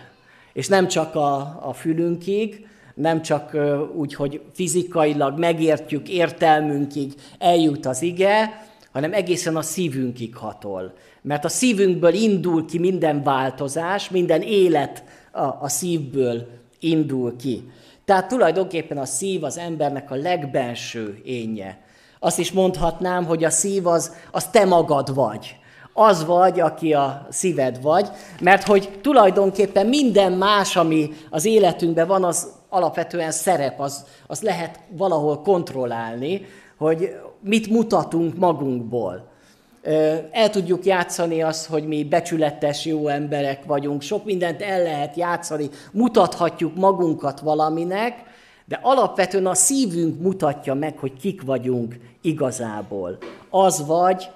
És 0.52 0.68
nem 0.68 0.88
csak 0.88 1.14
a, 1.14 1.36
a 1.68 1.72
fülünkig, 1.72 2.66
nem 2.94 3.22
csak 3.22 3.56
úgy, 3.94 4.14
hogy 4.14 4.40
fizikailag 4.52 5.38
megértjük, 5.38 6.08
értelmünkig 6.08 7.14
eljut 7.38 7.86
az 7.86 8.02
ige, 8.02 8.66
hanem 8.92 9.12
egészen 9.12 9.56
a 9.56 9.62
szívünkig 9.62 10.36
hatol. 10.36 10.92
Mert 11.22 11.44
a 11.44 11.48
szívünkből 11.48 12.14
indul 12.14 12.66
ki 12.66 12.78
minden 12.78 13.22
változás, 13.22 14.10
minden 14.10 14.42
élet 14.42 15.04
a, 15.32 15.42
a 15.42 15.68
szívből 15.68 16.46
indul 16.78 17.36
ki. 17.36 17.62
Tehát 18.04 18.28
tulajdonképpen 18.28 18.98
a 18.98 19.04
szív 19.04 19.44
az 19.44 19.58
embernek 19.58 20.10
a 20.10 20.14
legbenső 20.14 21.20
énje. 21.24 21.82
Azt 22.18 22.38
is 22.38 22.52
mondhatnám, 22.52 23.24
hogy 23.24 23.44
a 23.44 23.50
szív 23.50 23.86
az, 23.86 24.12
az 24.30 24.44
te 24.44 24.64
magad 24.64 25.14
vagy. 25.14 25.56
Az 25.92 26.24
vagy, 26.24 26.60
aki 26.60 26.92
a 26.92 27.26
szíved 27.30 27.82
vagy, 27.82 28.08
mert 28.40 28.62
hogy 28.62 28.98
tulajdonképpen 29.02 29.86
minden 29.86 30.32
más, 30.32 30.76
ami 30.76 31.10
az 31.30 31.44
életünkben 31.44 32.06
van, 32.06 32.24
az 32.24 32.48
alapvetően 32.74 33.30
szerep, 33.30 33.80
az, 33.80 34.04
az 34.26 34.42
lehet 34.42 34.80
valahol 34.88 35.40
kontrollálni, 35.40 36.46
hogy 36.76 37.16
mit 37.40 37.70
mutatunk 37.70 38.36
magunkból. 38.36 39.32
El 40.30 40.50
tudjuk 40.50 40.84
játszani 40.84 41.42
azt, 41.42 41.66
hogy 41.66 41.86
mi 41.86 42.04
becsületes 42.04 42.84
jó 42.84 43.08
emberek 43.08 43.64
vagyunk, 43.64 44.02
sok 44.02 44.24
mindent 44.24 44.62
el 44.62 44.82
lehet 44.82 45.16
játszani, 45.16 45.68
mutathatjuk 45.92 46.76
magunkat 46.76 47.40
valaminek, 47.40 48.22
de 48.64 48.78
alapvetően 48.82 49.46
a 49.46 49.54
szívünk 49.54 50.20
mutatja 50.20 50.74
meg, 50.74 50.98
hogy 50.98 51.12
kik 51.20 51.42
vagyunk 51.42 51.96
igazából. 52.20 53.18
Az 53.50 53.86
vagy, 53.86 54.30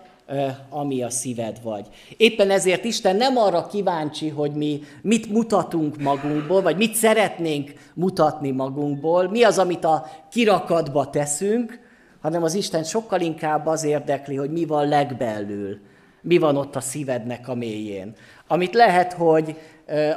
ami 0.69 1.03
a 1.03 1.11
szíved 1.11 1.63
vagy. 1.63 1.87
Éppen 2.17 2.51
ezért 2.51 2.85
Isten 2.85 3.17
nem 3.17 3.37
arra 3.37 3.67
kíváncsi, 3.67 4.29
hogy 4.29 4.53
mi 4.53 4.81
mit 5.03 5.33
mutatunk 5.33 6.03
magunkból, 6.03 6.63
vagy 6.63 6.77
mit 6.77 6.95
szeretnénk 6.95 7.73
mutatni 7.95 8.51
magunkból, 8.51 9.29
mi 9.29 9.43
az, 9.43 9.59
amit 9.59 9.85
a 9.85 10.07
kirakatba 10.31 11.11
teszünk, 11.11 11.81
hanem 12.21 12.43
az 12.43 12.55
Isten 12.55 12.85
sokkal 12.85 13.21
inkább 13.21 13.67
az 13.67 13.85
érdekli, 13.85 14.37
hogy 14.37 14.51
mi 14.51 14.65
van 14.65 14.89
legbelül, 14.89 15.79
mi 16.21 16.39
van 16.39 16.57
ott 16.57 16.77
a 16.77 16.81
szívednek 16.81 17.49
a 17.49 17.55
mélyén. 17.55 18.15
Amit 18.47 18.75
lehet, 18.75 19.13
hogy 19.13 19.57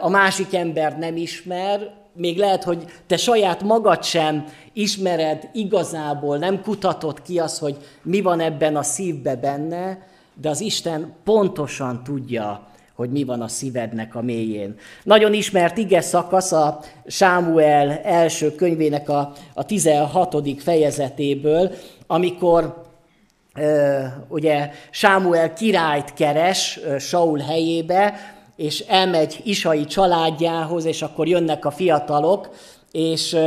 a 0.01 0.10
másik 0.10 0.53
ember 0.53 0.98
nem 0.98 1.15
ismer, 1.15 2.00
még 2.13 2.38
lehet, 2.38 2.63
hogy 2.63 2.86
te 3.08 3.18
saját 3.18 3.63
magad 3.63 4.03
sem 4.03 4.46
ismered 4.74 5.50
igazából, 5.53 6.38
nem 6.38 6.62
kutatod 6.62 7.22
ki 7.22 7.39
az, 7.39 7.60
hogy 7.60 7.77
mi 8.03 8.22
van 8.22 8.39
ebben 8.39 8.75
a 8.75 8.84
szívbe 8.84 9.36
benne, 9.36 10.08
de 10.41 10.50
az 10.50 10.62
Isten 10.62 11.13
pontosan 11.24 12.03
tudja, 12.03 12.68
hogy 12.96 13.12
mi 13.12 13.24
van 13.24 13.41
a 13.41 13.48
szívednek 13.48 14.15
a 14.15 14.22
mélyén. 14.22 14.75
Nagyon 15.03 15.34
ismert 15.34 15.77
ige 15.77 16.01
szakasz 16.01 16.51
a 16.51 16.80
Sámuel 17.06 17.89
első 18.03 18.56
könyvének 18.56 19.10
a, 19.10 19.34
a 19.53 19.65
16. 19.65 20.62
fejezetéből, 20.62 21.72
amikor 22.08 22.84
ugye 24.27 24.72
Sámuel 24.89 25.53
királyt 25.53 26.13
keres 26.13 26.80
Saul 27.00 27.39
helyébe, 27.39 28.13
és 28.55 28.79
elmegy 28.79 29.41
Isai 29.43 29.86
családjához, 29.86 30.86
és 30.86 31.01
akkor 31.01 31.27
jönnek 31.27 31.65
a 31.65 31.72
fiatalok, 31.72 32.50
és 32.91 33.38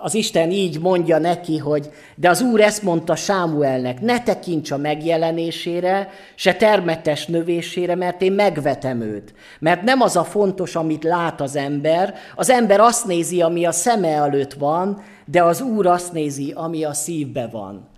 az 0.00 0.14
Isten 0.14 0.50
így 0.50 0.80
mondja 0.80 1.18
neki, 1.18 1.56
hogy 1.56 1.90
de 2.14 2.28
az 2.28 2.40
Úr 2.40 2.60
ezt 2.60 2.82
mondta 2.82 3.16
Sámuelnek, 3.16 4.00
ne 4.00 4.22
tekints 4.22 4.70
a 4.70 4.76
megjelenésére, 4.76 6.10
se 6.34 6.54
termetes 6.54 7.26
növésére, 7.26 7.94
mert 7.94 8.22
én 8.22 8.32
megvetem 8.32 9.00
őt. 9.00 9.34
Mert 9.58 9.82
nem 9.82 10.00
az 10.00 10.16
a 10.16 10.24
fontos, 10.24 10.76
amit 10.76 11.04
lát 11.04 11.40
az 11.40 11.56
ember, 11.56 12.14
az 12.36 12.50
ember 12.50 12.80
azt 12.80 13.06
nézi, 13.06 13.42
ami 13.42 13.64
a 13.64 13.72
szeme 13.72 14.08
előtt 14.08 14.52
van, 14.52 15.02
de 15.24 15.42
az 15.42 15.60
Úr 15.60 15.86
azt 15.86 16.12
nézi, 16.12 16.52
ami 16.56 16.84
a 16.84 16.92
szívbe 16.92 17.48
van. 17.52 17.88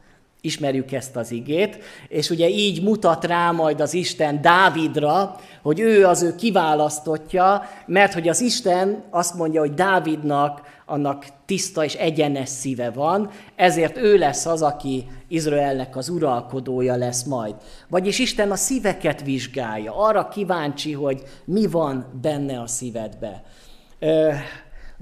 Ismerjük 0.40 0.92
ezt 0.92 1.16
az 1.16 1.30
igét, 1.30 1.78
és 2.08 2.30
ugye 2.30 2.48
így 2.48 2.82
mutat 2.82 3.24
rá 3.24 3.50
majd 3.50 3.80
az 3.80 3.94
Isten 3.94 4.40
Dávidra, 4.40 5.36
hogy 5.62 5.80
ő 5.80 6.06
az 6.06 6.22
ő 6.22 6.34
kiválasztotja, 6.34 7.62
mert 7.86 8.12
hogy 8.12 8.28
az 8.28 8.40
Isten 8.40 9.04
azt 9.10 9.34
mondja, 9.34 9.60
hogy 9.60 9.74
Dávidnak 9.74 10.60
annak 10.86 11.26
tiszta 11.46 11.84
és 11.84 11.94
egyenes 11.94 12.48
szíve 12.48 12.90
van, 12.90 13.30
ezért 13.56 13.96
ő 13.96 14.16
lesz 14.16 14.46
az, 14.46 14.62
aki 14.62 15.06
Izraelnek 15.28 15.96
az 15.96 16.08
uralkodója 16.08 16.96
lesz 16.96 17.22
majd. 17.22 17.54
Vagyis 17.88 18.18
Isten 18.18 18.50
a 18.50 18.56
szíveket 18.56 19.22
vizsgálja, 19.22 19.96
arra 19.96 20.28
kíváncsi, 20.28 20.92
hogy 20.92 21.22
mi 21.44 21.66
van 21.66 22.06
benne 22.22 22.60
a 22.60 22.66
szívedbe. 22.66 23.42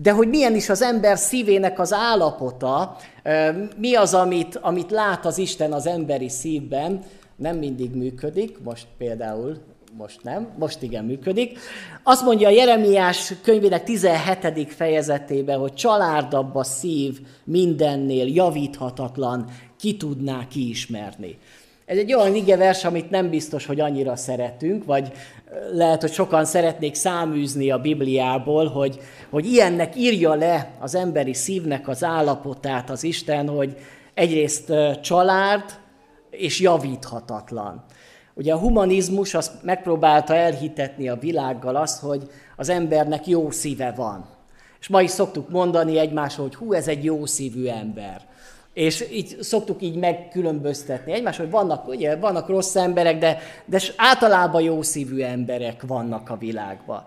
De 0.02 0.12
hogy 0.12 0.28
milyen 0.28 0.54
is 0.54 0.68
az 0.68 0.82
ember 0.82 1.18
szívének 1.18 1.78
az 1.78 1.92
állapota, 1.92 2.96
mi 3.76 3.94
az, 3.94 4.14
amit, 4.14 4.56
amit 4.56 4.90
lát 4.90 5.26
az 5.26 5.38
Isten 5.38 5.72
az 5.72 5.86
emberi 5.86 6.28
szívben, 6.28 7.02
nem 7.36 7.56
mindig 7.56 7.94
működik, 7.94 8.58
most 8.62 8.86
például 8.98 9.56
most 9.96 10.22
nem, 10.22 10.48
most 10.58 10.82
igen 10.82 11.04
működik. 11.04 11.58
Azt 12.02 12.24
mondja 12.24 12.48
a 12.48 12.50
Jeremiás 12.50 13.32
könyvének 13.42 13.84
17. 13.84 14.72
fejezetében, 14.72 15.58
hogy 15.58 15.74
csalárdabb 15.74 16.54
a 16.54 16.64
szív 16.64 17.20
mindennél, 17.44 18.26
javíthatatlan, 18.26 19.50
ki 19.78 19.96
tudná 19.96 20.46
kiismerni. 20.48 21.38
Ez 21.86 21.96
egy 21.96 22.14
olyan 22.14 22.34
igevers, 22.34 22.84
amit 22.84 23.10
nem 23.10 23.30
biztos, 23.30 23.66
hogy 23.66 23.80
annyira 23.80 24.16
szeretünk, 24.16 24.84
vagy 24.84 25.12
lehet, 25.72 26.00
hogy 26.00 26.12
sokan 26.12 26.44
szeretnék 26.44 26.94
száműzni 26.94 27.70
a 27.70 27.78
Bibliából, 27.78 28.66
hogy, 28.66 29.00
hogy 29.30 29.46
ilyennek 29.46 29.96
írja 29.96 30.34
le 30.34 30.70
az 30.80 30.94
emberi 30.94 31.34
szívnek 31.34 31.88
az 31.88 32.04
állapotát 32.04 32.90
az 32.90 33.04
Isten, 33.04 33.48
hogy 33.48 33.76
egyrészt 34.14 34.72
család 35.02 35.62
és 36.30 36.60
javíthatatlan. 36.60 37.84
Ugye 38.34 38.52
a 38.52 38.58
humanizmus 38.58 39.34
azt 39.34 39.52
megpróbálta 39.62 40.34
elhitetni 40.34 41.08
a 41.08 41.16
világgal 41.16 41.76
azt, 41.76 42.00
hogy 42.00 42.30
az 42.56 42.68
embernek 42.68 43.26
jó 43.26 43.50
szíve 43.50 43.92
van. 43.96 44.26
És 44.80 44.88
ma 44.88 45.02
is 45.02 45.10
szoktuk 45.10 45.48
mondani 45.48 45.98
egymásról, 45.98 46.46
hogy 46.46 46.56
hú, 46.56 46.72
ez 46.72 46.88
egy 46.88 47.04
jó 47.04 47.26
szívű 47.26 47.66
ember. 47.66 48.27
És 48.78 49.06
így 49.12 49.36
szoktuk 49.40 49.82
így 49.82 49.96
megkülönböztetni 49.96 51.12
egymásról, 51.12 51.46
hogy 51.46 51.56
vannak, 51.56 51.88
ugye, 51.88 52.16
vannak 52.16 52.48
rossz 52.48 52.74
emberek, 52.74 53.18
de, 53.18 53.38
de 53.64 53.80
általában 53.96 54.62
jó 54.62 54.82
szívű 54.82 55.20
emberek 55.20 55.82
vannak 55.86 56.30
a 56.30 56.36
világban. 56.36 57.04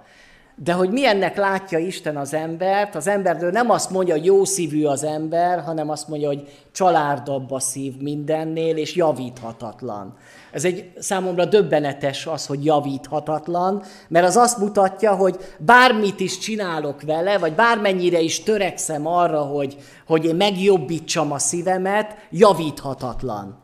De 0.56 0.74
hogy 0.74 0.90
milyennek 0.90 1.38
látja 1.38 1.78
Isten 1.78 2.18
az 2.18 2.34
embert, 2.34 2.96
az 2.96 3.08
emberről 3.08 3.52
nem 3.52 3.70
azt 3.70 3.90
mondja, 3.90 4.14
hogy 4.14 4.26
jó 4.26 4.46
szívű 4.46 4.86
az 4.86 5.04
ember, 5.04 5.60
hanem 5.60 5.90
azt 5.90 6.08
mondja, 6.08 6.28
hogy 6.28 6.48
csalárdabb 6.72 7.52
a 7.52 7.60
szív 7.60 7.98
mindennél, 7.98 8.78
és 8.78 8.96
javíthatatlan. 8.96 10.18
Ez 10.52 10.66
egy 10.66 10.92
számomra 11.00 11.46
döbbenetes 11.46 12.26
az, 12.26 12.46
hogy 12.46 12.66
javíthatatlan, 12.66 13.84
mert 14.08 14.26
az 14.26 14.36
azt 14.36 14.58
mutatja, 14.58 15.16
hogy 15.16 15.38
bármit 15.58 16.20
is 16.20 16.38
csinálok 16.38 17.02
vele, 17.02 17.38
vagy 17.38 17.54
bármennyire 17.54 18.20
is 18.20 18.44
törekszem 18.44 19.08
arra, 19.08 19.42
hogy, 19.42 19.78
hogy 20.08 20.26
én 20.26 20.36
megjobbítsam 20.36 21.32
a 21.32 21.40
szívemet, 21.40 22.16
javíthatatlan. 22.30 23.60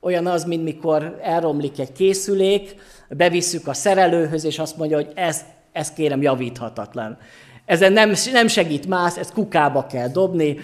Olyan 0.00 0.26
az, 0.26 0.44
mint 0.44 0.64
mikor 0.64 1.18
elromlik 1.22 1.78
egy 1.78 1.92
készülék, 1.92 2.74
bevisszük 3.08 3.66
a 3.66 3.74
szerelőhöz, 3.74 4.44
és 4.44 4.58
azt 4.58 4.76
mondja, 4.76 4.96
hogy 4.96 5.12
ez, 5.14 5.44
ez 5.72 5.92
kérem 5.92 6.22
javíthatatlan. 6.22 7.18
Ezen 7.64 7.92
nem, 7.92 8.12
nem 8.32 8.46
segít 8.46 8.86
más, 8.86 9.16
ezt 9.16 9.32
kukába 9.32 9.86
kell 9.86 10.08
dobni, 10.08 10.56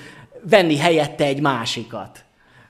venni 0.42 0.76
helyette 0.76 1.24
egy 1.24 1.40
másikat. 1.40 2.23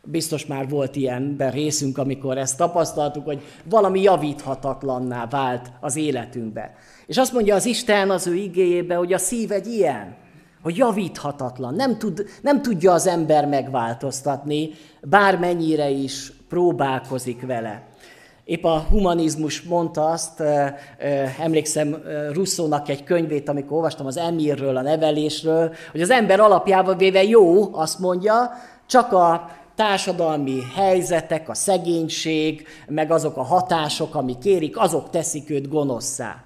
Biztos 0.05 0.47
már 0.47 0.69
volt 0.69 0.97
ilyenben 0.97 1.51
részünk, 1.51 1.99
amikor 1.99 2.39
ezt 2.39 2.57
tapasztaltuk, 2.57 3.25
hogy 3.25 3.43
valami 3.65 4.03
javíthatatlanná 4.03 5.27
vált 5.27 5.73
az 5.81 5.97
életünkbe. 5.97 6.75
És 7.07 7.17
azt 7.19 7.33
mondja 7.33 7.55
az 7.55 7.67
Isten 7.67 8.11
az 8.11 8.27
ő 8.27 8.35
igéjébe, 8.35 8.95
hogy 8.95 9.13
a 9.13 9.19
szív 9.19 9.53
egy 9.53 9.67
ilyen. 9.67 10.17
hogy 10.63 10.77
javíthatatlan, 10.77 11.75
nem, 11.75 11.99
tud, 11.99 12.25
nem 12.43 12.63
tudja 12.63 12.93
az 12.93 13.07
ember 13.07 13.47
megváltoztatni, 13.47 14.71
bármennyire 15.03 15.89
is 15.89 16.33
próbálkozik 16.49 17.47
vele. 17.47 17.83
Épp 18.45 18.65
a 18.65 18.79
humanizmus 18.79 19.63
mondta 19.63 20.05
azt, 20.05 20.43
emlékszem 21.41 21.97
Russzónak 22.33 22.89
egy 22.89 23.05
könyvét, 23.05 23.49
amikor 23.49 23.77
olvastam 23.77 24.07
az 24.07 24.17
Emirről, 24.17 24.77
a 24.77 24.83
nevelésről, 24.83 25.75
hogy 25.91 26.01
az 26.01 26.11
ember 26.11 26.41
alapjában 26.41 26.97
véve 26.97 27.23
jó, 27.23 27.75
azt 27.75 27.99
mondja, 27.99 28.51
csak 28.87 29.13
a 29.13 29.51
társadalmi 29.75 30.61
helyzetek, 30.75 31.49
a 31.49 31.55
szegénység, 31.55 32.67
meg 32.89 33.11
azok 33.11 33.37
a 33.37 33.43
hatások, 33.43 34.15
amik 34.15 34.39
kérik, 34.39 34.77
azok 34.77 35.11
teszik 35.11 35.51
őt 35.51 35.69
gonoszszá. 35.69 36.45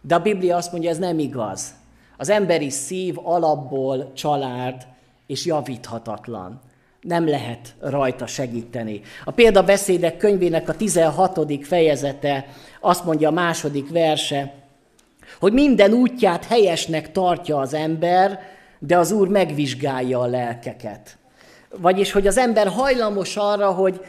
De 0.00 0.14
a 0.14 0.20
Biblia 0.22 0.56
azt 0.56 0.72
mondja, 0.72 0.90
ez 0.90 0.98
nem 0.98 1.18
igaz. 1.18 1.74
Az 2.16 2.28
emberi 2.28 2.70
szív 2.70 3.16
alapból 3.22 4.12
család 4.12 4.86
és 5.26 5.44
javíthatatlan. 5.44 6.60
Nem 7.00 7.28
lehet 7.28 7.74
rajta 7.80 8.26
segíteni. 8.26 9.00
A 9.24 9.30
példabeszédek 9.30 10.16
könyvének 10.16 10.68
a 10.68 10.76
16. 10.76 11.66
fejezete 11.66 12.46
azt 12.80 13.04
mondja 13.04 13.28
a 13.28 13.32
második 13.32 13.90
verse, 13.90 14.54
hogy 15.40 15.52
minden 15.52 15.92
útját 15.92 16.44
helyesnek 16.44 17.12
tartja 17.12 17.58
az 17.58 17.74
ember, 17.74 18.40
de 18.78 18.98
az 18.98 19.10
Úr 19.10 19.28
megvizsgálja 19.28 20.20
a 20.20 20.26
lelkeket. 20.26 21.18
Vagyis, 21.70 22.12
hogy 22.12 22.26
az 22.26 22.38
ember 22.38 22.68
hajlamos 22.68 23.36
arra, 23.36 23.72
hogy 23.72 24.00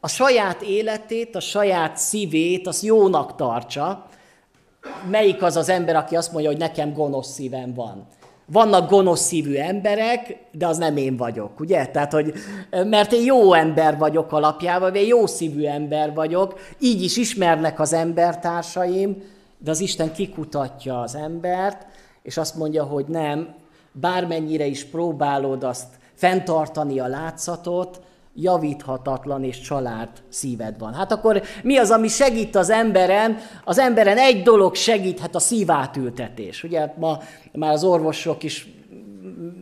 a 0.00 0.08
saját 0.08 0.62
életét, 0.62 1.36
a 1.36 1.40
saját 1.40 1.96
szívét, 1.96 2.66
az 2.66 2.82
jónak 2.82 3.36
tartsa. 3.36 4.06
Melyik 5.10 5.42
az 5.42 5.56
az 5.56 5.68
ember, 5.68 5.96
aki 5.96 6.16
azt 6.16 6.32
mondja, 6.32 6.50
hogy 6.50 6.58
nekem 6.58 6.92
gonosz 6.92 7.32
szívem 7.32 7.74
van? 7.74 8.06
Vannak 8.46 8.90
gonosz 8.90 9.20
szívű 9.20 9.54
emberek, 9.54 10.36
de 10.52 10.66
az 10.66 10.78
nem 10.78 10.96
én 10.96 11.16
vagyok, 11.16 11.60
ugye? 11.60 11.86
Tehát, 11.86 12.12
hogy, 12.12 12.32
mert 12.70 13.12
én 13.12 13.24
jó 13.24 13.52
ember 13.52 13.98
vagyok 13.98 14.32
alapjában, 14.32 14.92
vagy 14.92 15.06
jó 15.06 15.26
szívű 15.26 15.64
ember 15.64 16.14
vagyok, 16.14 16.60
így 16.78 17.02
is 17.02 17.16
ismernek 17.16 17.80
az 17.80 17.92
embertársaim, 17.92 19.22
de 19.58 19.70
az 19.70 19.80
Isten 19.80 20.12
kikutatja 20.12 21.00
az 21.00 21.14
embert, 21.14 21.86
és 22.22 22.36
azt 22.36 22.54
mondja, 22.54 22.84
hogy 22.84 23.04
nem, 23.06 23.54
bármennyire 23.92 24.66
is 24.66 24.84
próbálod 24.84 25.64
azt 25.64 25.99
fenntartani 26.20 26.98
a 26.98 27.06
látszatot, 27.06 28.00
javíthatatlan 28.34 29.44
és 29.44 29.60
család 29.60 30.08
szíved 30.28 30.78
van. 30.78 30.94
Hát 30.94 31.12
akkor 31.12 31.42
mi 31.62 31.76
az, 31.76 31.90
ami 31.90 32.08
segít 32.08 32.56
az 32.56 32.70
emberen? 32.70 33.38
Az 33.64 33.78
emberen 33.78 34.18
egy 34.18 34.42
dolog 34.42 34.74
segíthet, 34.74 35.34
a 35.34 35.38
szívátültetés. 35.38 36.64
Ugye 36.64 36.92
ma 36.98 37.18
már 37.52 37.72
az 37.72 37.84
orvosok 37.84 38.42
is 38.42 38.68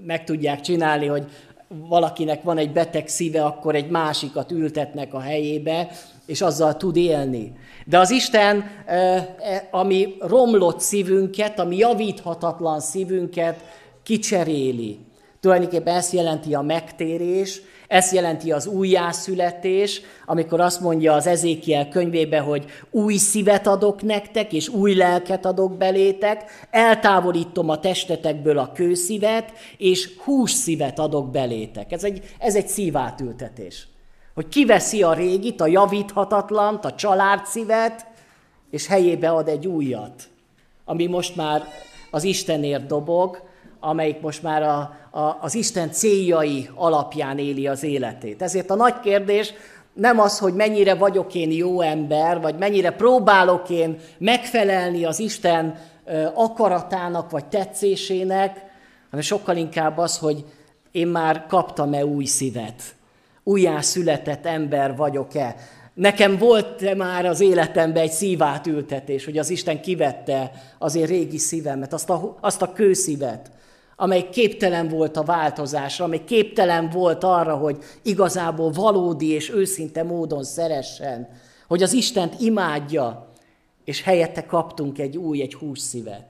meg 0.06 0.24
tudják 0.24 0.60
csinálni, 0.60 1.06
hogy 1.06 1.24
valakinek 1.68 2.42
van 2.42 2.58
egy 2.58 2.72
beteg 2.72 3.08
szíve, 3.08 3.44
akkor 3.44 3.74
egy 3.74 3.90
másikat 3.90 4.50
ültetnek 4.50 5.14
a 5.14 5.20
helyébe, 5.20 5.88
és 6.26 6.40
azzal 6.40 6.76
tud 6.76 6.96
élni. 6.96 7.52
De 7.86 7.98
az 7.98 8.10
Isten, 8.10 8.64
e, 8.86 9.68
ami 9.70 10.14
romlott 10.20 10.80
szívünket, 10.80 11.58
ami 11.58 11.76
javíthatatlan 11.76 12.80
szívünket 12.80 13.64
kicseréli. 14.02 15.06
Tulajdonképpen 15.40 15.94
ezt 15.94 16.12
jelenti 16.12 16.54
a 16.54 16.60
megtérés, 16.60 17.60
ezt 17.88 18.14
jelenti 18.14 18.52
az 18.52 18.66
újjászületés, 18.66 20.00
amikor 20.26 20.60
azt 20.60 20.80
mondja 20.80 21.12
az 21.12 21.26
Ezékiel 21.26 21.88
könyvébe, 21.88 22.38
hogy 22.38 22.64
új 22.90 23.16
szívet 23.16 23.66
adok 23.66 24.02
nektek, 24.02 24.52
és 24.52 24.68
új 24.68 24.94
lelket 24.94 25.46
adok 25.46 25.76
belétek, 25.76 26.66
eltávolítom 26.70 27.68
a 27.68 27.80
testetekből 27.80 28.58
a 28.58 28.72
kőszívet, 28.72 29.52
és 29.76 30.10
hússzívet 30.24 30.98
adok 30.98 31.30
belétek. 31.30 31.92
Ez 31.92 32.04
egy, 32.04 32.22
ez 32.38 32.56
egy 32.56 32.68
szívátültetés. 32.68 33.88
Hogy 34.34 34.48
kiveszi 34.48 35.02
a 35.02 35.12
régit, 35.12 35.60
a 35.60 35.66
javíthatatlant, 35.66 36.84
a 36.84 36.94
családszívet, 36.94 38.06
és 38.70 38.86
helyébe 38.86 39.30
ad 39.30 39.48
egy 39.48 39.66
újat, 39.66 40.22
ami 40.84 41.06
most 41.06 41.36
már 41.36 41.62
az 42.10 42.24
Istenért 42.24 42.86
dobog, 42.86 43.42
amelyik 43.80 44.20
most 44.20 44.42
már 44.42 44.62
a, 44.62 44.96
az 45.40 45.54
Isten 45.54 45.90
céljai 45.90 46.68
alapján 46.74 47.38
éli 47.38 47.66
az 47.66 47.82
életét. 47.82 48.42
Ezért 48.42 48.70
a 48.70 48.74
nagy 48.74 49.00
kérdés 49.00 49.52
nem 49.92 50.20
az, 50.20 50.38
hogy 50.38 50.54
mennyire 50.54 50.94
vagyok 50.94 51.34
én 51.34 51.50
jó 51.50 51.80
ember, 51.80 52.40
vagy 52.40 52.58
mennyire 52.58 52.90
próbálok 52.90 53.70
én 53.70 53.98
megfelelni 54.18 55.04
az 55.04 55.18
Isten 55.18 55.78
akaratának 56.34 57.30
vagy 57.30 57.44
tetszésének, 57.44 58.64
hanem 59.10 59.24
sokkal 59.24 59.56
inkább 59.56 59.98
az, 59.98 60.18
hogy 60.18 60.44
én 60.90 61.06
már 61.06 61.46
kaptam-e 61.46 62.04
új 62.04 62.24
szívet, 62.24 62.82
újjá 63.44 63.80
született 63.80 64.46
ember 64.46 64.96
vagyok-e. 64.96 65.56
Nekem 65.94 66.38
volt-e 66.38 66.94
már 66.94 67.26
az 67.26 67.40
életemben 67.40 68.02
egy 68.02 68.10
szívátültetés, 68.10 69.24
hogy 69.24 69.38
az 69.38 69.50
Isten 69.50 69.80
kivette 69.80 70.52
az 70.78 70.94
én 70.94 71.06
régi 71.06 71.38
szívemet, 71.38 71.92
azt 71.92 72.10
a, 72.10 72.36
azt 72.40 72.62
a 72.62 72.72
kőszívet, 72.72 73.50
amely 74.00 74.28
képtelen 74.30 74.88
volt 74.88 75.16
a 75.16 75.22
változásra, 75.22 76.04
amely 76.04 76.24
képtelen 76.24 76.90
volt 76.90 77.24
arra, 77.24 77.56
hogy 77.56 77.78
igazából 78.02 78.70
valódi 78.70 79.28
és 79.28 79.50
őszinte 79.50 80.02
módon 80.02 80.44
szeressen, 80.44 81.28
hogy 81.68 81.82
az 81.82 81.92
Istent 81.92 82.40
imádja, 82.40 83.32
és 83.84 84.02
helyette 84.02 84.46
kaptunk 84.46 84.98
egy 84.98 85.16
új, 85.16 85.40
egy 85.40 85.54
hússzívet. 85.54 86.24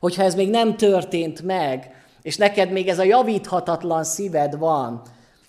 Hogyha 0.00 0.22
ez 0.22 0.34
még 0.34 0.50
nem 0.50 0.76
történt 0.76 1.42
meg, 1.42 1.90
és 2.22 2.36
neked 2.36 2.70
még 2.70 2.88
ez 2.88 2.98
a 2.98 3.04
javíthatatlan 3.04 4.04
szíved 4.04 4.58
van, 4.58 5.02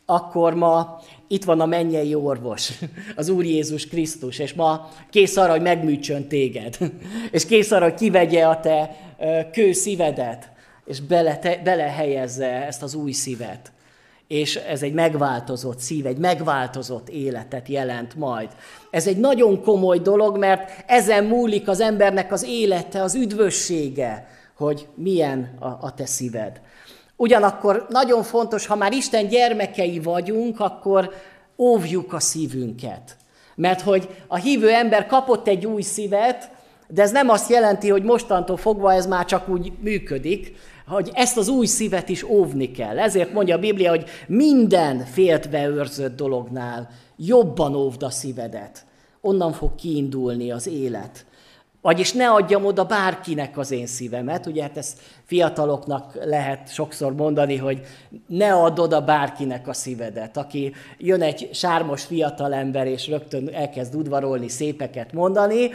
akkor 0.06 0.54
ma 0.54 1.00
itt 1.28 1.44
van 1.44 1.60
a 1.60 1.66
mennyei 1.66 2.14
orvos, 2.14 2.72
az 3.16 3.30
Úr 3.30 3.46
Jézus 3.46 3.88
Krisztus, 3.88 4.40
és 4.40 4.54
ma 4.54 4.90
kész 5.10 5.38
arra, 5.38 5.52
hogy 5.52 5.62
megműtsön 5.62 6.28
téged, 6.28 6.78
és 7.32 7.46
kész 7.46 7.72
arra, 7.72 7.84
hogy 7.84 7.94
kivegye 7.94 8.48
a 8.48 8.60
te 8.60 8.96
kőszívedet, 9.52 10.54
és 10.86 11.02
bele, 11.02 11.38
te, 11.38 11.62
ezt 12.66 12.84
az 12.84 12.94
új 12.94 13.12
szívet. 13.12 13.72
És 14.28 14.56
ez 14.56 14.82
egy 14.84 14.94
megváltozott 14.94 15.80
szív, 15.80 16.06
egy 16.06 16.18
megváltozott 16.18 17.10
életet 17.10 17.68
jelent 17.68 18.16
majd. 18.16 18.50
Ez 18.92 19.08
egy 19.08 19.18
nagyon 19.18 19.62
komoly 19.62 20.00
dolog, 20.00 20.38
mert 20.38 20.84
ezen 20.88 21.24
múlik 21.24 21.68
az 21.68 21.80
embernek 21.80 22.32
az 22.32 22.44
élete, 22.44 23.02
az 23.02 23.16
üdvössége, 23.16 24.28
hogy 24.58 24.88
milyen 24.96 25.56
a, 25.60 25.68
a 25.68 25.94
te 25.96 26.06
szíved. 26.06 26.62
Ugyanakkor 27.16 27.86
nagyon 27.90 28.24
fontos, 28.24 28.66
ha 28.66 28.76
már 28.76 28.94
Isten 28.94 29.28
gyermekei 29.28 30.00
vagyunk, 30.00 30.60
akkor 30.60 31.14
óvjuk 31.58 32.14
a 32.14 32.20
szívünket. 32.20 33.18
Mert 33.56 33.82
hogy 33.82 34.10
a 34.28 34.36
hívő 34.36 34.70
ember 34.70 35.06
kapott 35.06 35.48
egy 35.48 35.66
új 35.66 35.82
szívet, 35.82 36.50
de 36.88 37.02
ez 37.02 37.12
nem 37.12 37.30
azt 37.30 37.50
jelenti, 37.50 37.90
hogy 37.90 38.04
mostantól 38.04 38.58
fogva 38.58 38.94
ez 38.94 39.08
már 39.08 39.26
csak 39.26 39.50
úgy 39.50 39.72
működik, 39.80 40.56
hogy 40.88 41.12
ezt 41.14 41.38
az 41.38 41.48
új 41.48 41.66
szívet 41.66 42.10
is 42.10 42.24
óvni 42.24 42.72
kell. 42.72 43.00
Ezért 43.00 43.34
mondja 43.34 43.56
a 43.56 43.60
Biblia, 43.60 43.90
hogy 43.90 44.06
minden 44.28 45.06
féltve 45.06 45.68
őrzött 45.68 46.16
dolognál 46.16 46.90
jobban 47.18 47.76
óvd 47.76 48.04
a 48.04 48.10
szívedet. 48.10 48.86
Onnan 49.22 49.54
fog 49.54 49.76
kiindulni 49.76 50.52
az 50.52 50.68
élet. 50.68 51.26
Vagyis 51.82 52.12
ne 52.12 52.30
adjam 52.30 52.66
oda 52.66 52.86
bárkinek 52.86 53.58
az 53.58 53.72
én 53.72 53.88
szívemet. 53.88 54.46
Ugye 54.46 54.62
hát 54.62 54.78
ezt 54.78 55.00
fiataloknak 55.24 56.18
lehet 56.24 56.74
sokszor 56.74 57.16
mondani, 57.16 57.58
hogy 57.58 57.82
ne 58.28 58.54
add 58.54 58.80
oda 58.80 59.02
bárkinek 59.02 59.68
a 59.68 59.74
szívedet. 59.74 60.38
Aki 60.38 60.74
jön 60.98 61.22
egy 61.22 61.50
sármos 61.54 62.04
fiatalember, 62.04 62.88
és 62.88 63.08
rögtön 63.08 63.50
elkezd 63.54 63.96
udvarolni, 63.96 64.50
szépeket 64.50 65.14
mondani, 65.14 65.70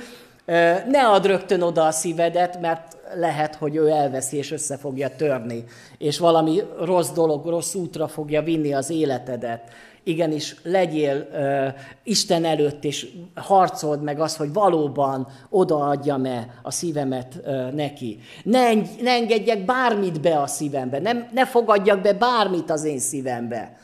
ne 0.89 1.07
add 1.07 1.27
rögtön 1.27 1.63
oda 1.63 1.87
a 1.87 1.91
szívedet, 1.91 2.61
mert 2.61 2.97
lehet, 3.15 3.55
hogy 3.55 3.77
ő 3.77 3.89
elveszi 3.89 4.37
és 4.37 4.51
össze 4.51 4.77
fogja 4.77 5.17
törni, 5.17 5.65
és 5.99 6.19
valami 6.19 6.63
rossz 6.81 7.11
dolog, 7.11 7.47
rossz 7.47 7.75
útra 7.75 8.09
fogja 8.09 8.43
vinni 8.43 8.75
az 8.75 8.91
életedet. 8.91 9.63
Igenis, 10.03 10.57
legyél 10.63 11.27
uh, 11.33 11.67
Isten 12.05 12.45
előtt, 12.45 12.85
és 12.85 13.09
harcold 13.35 14.03
meg 14.03 14.21
azt, 14.21 14.37
hogy 14.37 14.53
valóban 14.53 15.29
odaadjam-e 15.51 16.49
a 16.63 16.71
szívemet 16.71 17.35
uh, 17.45 17.73
neki. 17.73 18.19
Ne, 18.45 18.75
ne 19.01 19.11
engedjek 19.11 19.65
bármit 19.65 20.21
be 20.21 20.41
a 20.41 20.47
szívembe, 20.47 20.99
nem, 20.99 21.29
ne 21.33 21.47
fogadjak 21.47 22.01
be 22.01 22.13
bármit 22.13 22.71
az 22.71 22.85
én 22.85 22.99
szívembe 22.99 23.79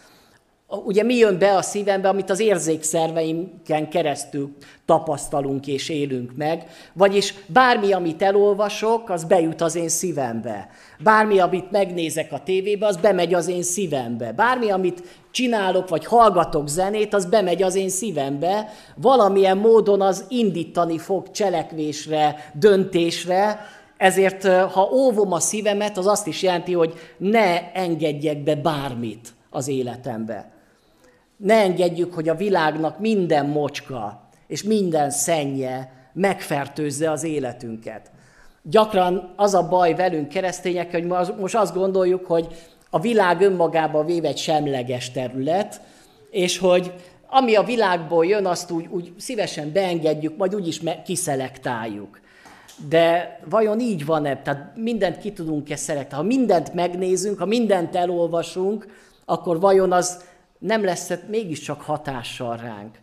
ugye 0.68 1.02
mi 1.02 1.14
jön 1.14 1.38
be 1.38 1.56
a 1.56 1.62
szívembe, 1.62 2.08
amit 2.08 2.30
az 2.30 2.40
érzékszerveinken 2.40 3.88
keresztül 3.88 4.56
tapasztalunk 4.84 5.66
és 5.66 5.88
élünk 5.88 6.36
meg, 6.36 6.66
vagyis 6.92 7.34
bármi, 7.46 7.92
amit 7.92 8.22
elolvasok, 8.22 9.10
az 9.10 9.24
bejut 9.24 9.60
az 9.60 9.74
én 9.74 9.88
szívembe. 9.88 10.68
Bármi, 10.98 11.38
amit 11.38 11.70
megnézek 11.70 12.32
a 12.32 12.42
tévébe, 12.42 12.86
az 12.86 12.96
bemegy 12.96 13.34
az 13.34 13.48
én 13.48 13.62
szívembe. 13.62 14.32
Bármi, 14.32 14.70
amit 14.70 15.02
csinálok, 15.30 15.88
vagy 15.88 16.04
hallgatok 16.04 16.68
zenét, 16.68 17.14
az 17.14 17.26
bemegy 17.26 17.62
az 17.62 17.74
én 17.74 17.88
szívembe. 17.88 18.68
Valamilyen 18.96 19.56
módon 19.56 20.00
az 20.00 20.24
indítani 20.28 20.98
fog 20.98 21.30
cselekvésre, 21.30 22.50
döntésre, 22.54 23.66
Ezért, 23.96 24.46
ha 24.46 24.88
óvom 24.92 25.32
a 25.32 25.40
szívemet, 25.40 25.98
az 25.98 26.06
azt 26.06 26.26
is 26.26 26.42
jelenti, 26.42 26.72
hogy 26.72 26.94
ne 27.18 27.72
engedjek 27.72 28.42
be 28.42 28.54
bármit 28.54 29.34
az 29.50 29.68
életembe. 29.68 30.55
Ne 31.36 31.54
engedjük, 31.54 32.14
hogy 32.14 32.28
a 32.28 32.34
világnak 32.34 32.98
minden 32.98 33.46
mocska 33.46 34.28
és 34.46 34.62
minden 34.62 35.10
szennye 35.10 35.92
megfertőzze 36.12 37.10
az 37.10 37.24
életünket. 37.24 38.10
Gyakran 38.62 39.32
az 39.36 39.54
a 39.54 39.68
baj 39.68 39.94
velünk 39.94 40.28
keresztények, 40.28 40.90
hogy 40.90 41.04
most 41.38 41.54
azt 41.54 41.74
gondoljuk, 41.74 42.26
hogy 42.26 42.46
a 42.90 43.00
világ 43.00 43.40
önmagában 43.40 44.06
véve 44.06 44.28
egy 44.28 44.38
semleges 44.38 45.10
terület, 45.10 45.80
és 46.30 46.58
hogy 46.58 46.92
ami 47.28 47.54
a 47.54 47.62
világból 47.62 48.26
jön, 48.26 48.46
azt 48.46 48.70
úgy, 48.70 48.86
úgy 48.90 49.12
szívesen 49.18 49.72
beengedjük, 49.72 50.36
majd 50.36 50.54
úgyis 50.54 50.80
kiszelektáljuk. 51.04 52.20
De 52.88 53.38
vajon 53.48 53.80
így 53.80 54.04
van-e? 54.04 54.42
Tehát 54.42 54.72
mindent 54.76 55.18
ki 55.18 55.32
tudunk-e 55.32 55.76
szelektálni? 55.76 56.28
Ha 56.28 56.36
mindent 56.36 56.74
megnézünk, 56.74 57.38
ha 57.38 57.46
mindent 57.46 57.96
elolvasunk, 57.96 58.86
akkor 59.24 59.60
vajon 59.60 59.92
az 59.92 60.24
nem 60.58 60.84
lesz 60.84 61.12
mégiscsak 61.28 61.80
hatással 61.80 62.56
ránk? 62.56 62.94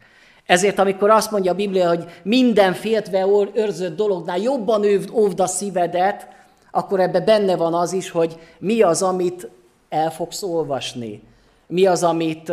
Ezért, 0.46 0.80
amikor 0.80 1.10
azt 1.10 1.32
mondja 1.32 1.52
a 1.52 1.56
Biblia, 1.56 1.88
hogy 1.88 2.06
minden 2.24 2.74
féltve 2.74 3.26
őrzött 3.54 3.96
dolognál 3.96 4.38
jobban 4.38 4.86
óvd 5.14 5.40
a 5.40 5.48
szívedet, 5.48 6.28
akkor 6.72 7.00
ebbe 7.00 7.20
benne 7.20 7.56
van 7.56 7.74
az 7.74 7.94
is, 7.94 8.10
hogy 8.10 8.40
mi 8.60 8.82
az, 8.82 9.02
amit 9.02 9.50
el 9.90 10.12
fogsz 10.12 10.44
olvasni. 10.44 11.22
Mi 11.68 11.86
az, 11.86 12.04
amit, 12.04 12.52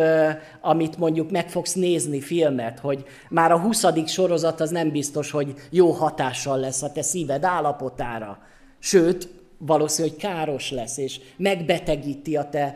amit 0.61 0.99
mondjuk 0.99 1.31
meg 1.31 1.49
fogsz 1.49 1.75
nézni 1.75 2.21
filmet, 2.21 2.79
hogy 2.79 3.05
már 3.29 3.53
a 3.53 3.59
20. 3.59 3.85
sorozat 4.07 4.61
az 4.61 4.71
nem 4.71 4.91
biztos, 4.91 5.31
hogy 5.31 5.55
jó 5.71 5.91
hatással 5.91 6.59
lesz 6.59 6.83
a 6.83 6.93
te 6.93 7.03
szíved 7.03 7.45
állapotára. 7.45 8.39
Sőt, 8.79 9.29
valószínű, 9.63 10.09
hogy 10.09 10.19
káros 10.19 10.71
lesz, 10.71 10.97
és 10.97 11.21
megbetegíti 11.37 12.37
a 12.37 12.49
te 12.49 12.75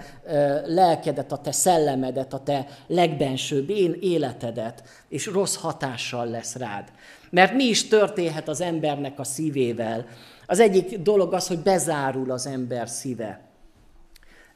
lelkedet, 0.66 1.32
a 1.32 1.38
te 1.38 1.52
szellemedet, 1.52 2.32
a 2.32 2.38
te 2.38 2.66
legbensőbb 2.86 3.70
én 3.70 3.96
életedet, 4.00 4.82
és 5.08 5.26
rossz 5.26 5.56
hatással 5.56 6.26
lesz 6.26 6.56
rád. 6.56 6.92
Mert 7.30 7.54
mi 7.54 7.64
is 7.64 7.88
történhet 7.88 8.48
az 8.48 8.60
embernek 8.60 9.18
a 9.18 9.24
szívével? 9.24 10.06
Az 10.46 10.60
egyik 10.60 10.98
dolog 10.98 11.32
az, 11.32 11.46
hogy 11.46 11.58
bezárul 11.58 12.30
az 12.30 12.46
ember 12.46 12.88
szíve. 12.88 13.40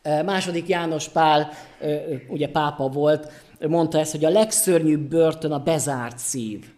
Második 0.03 0.69
János 0.69 1.09
Pál, 1.09 1.51
ugye 2.29 2.49
pápa 2.49 2.89
volt, 2.89 3.33
mondta 3.69 3.99
ezt, 3.99 4.13
hogy 4.13 4.25
a 4.25 4.31
legszörnyűbb 4.31 5.09
börtön 5.09 5.53
a 5.53 5.59
bezárt 5.63 6.19
szív 6.19 6.77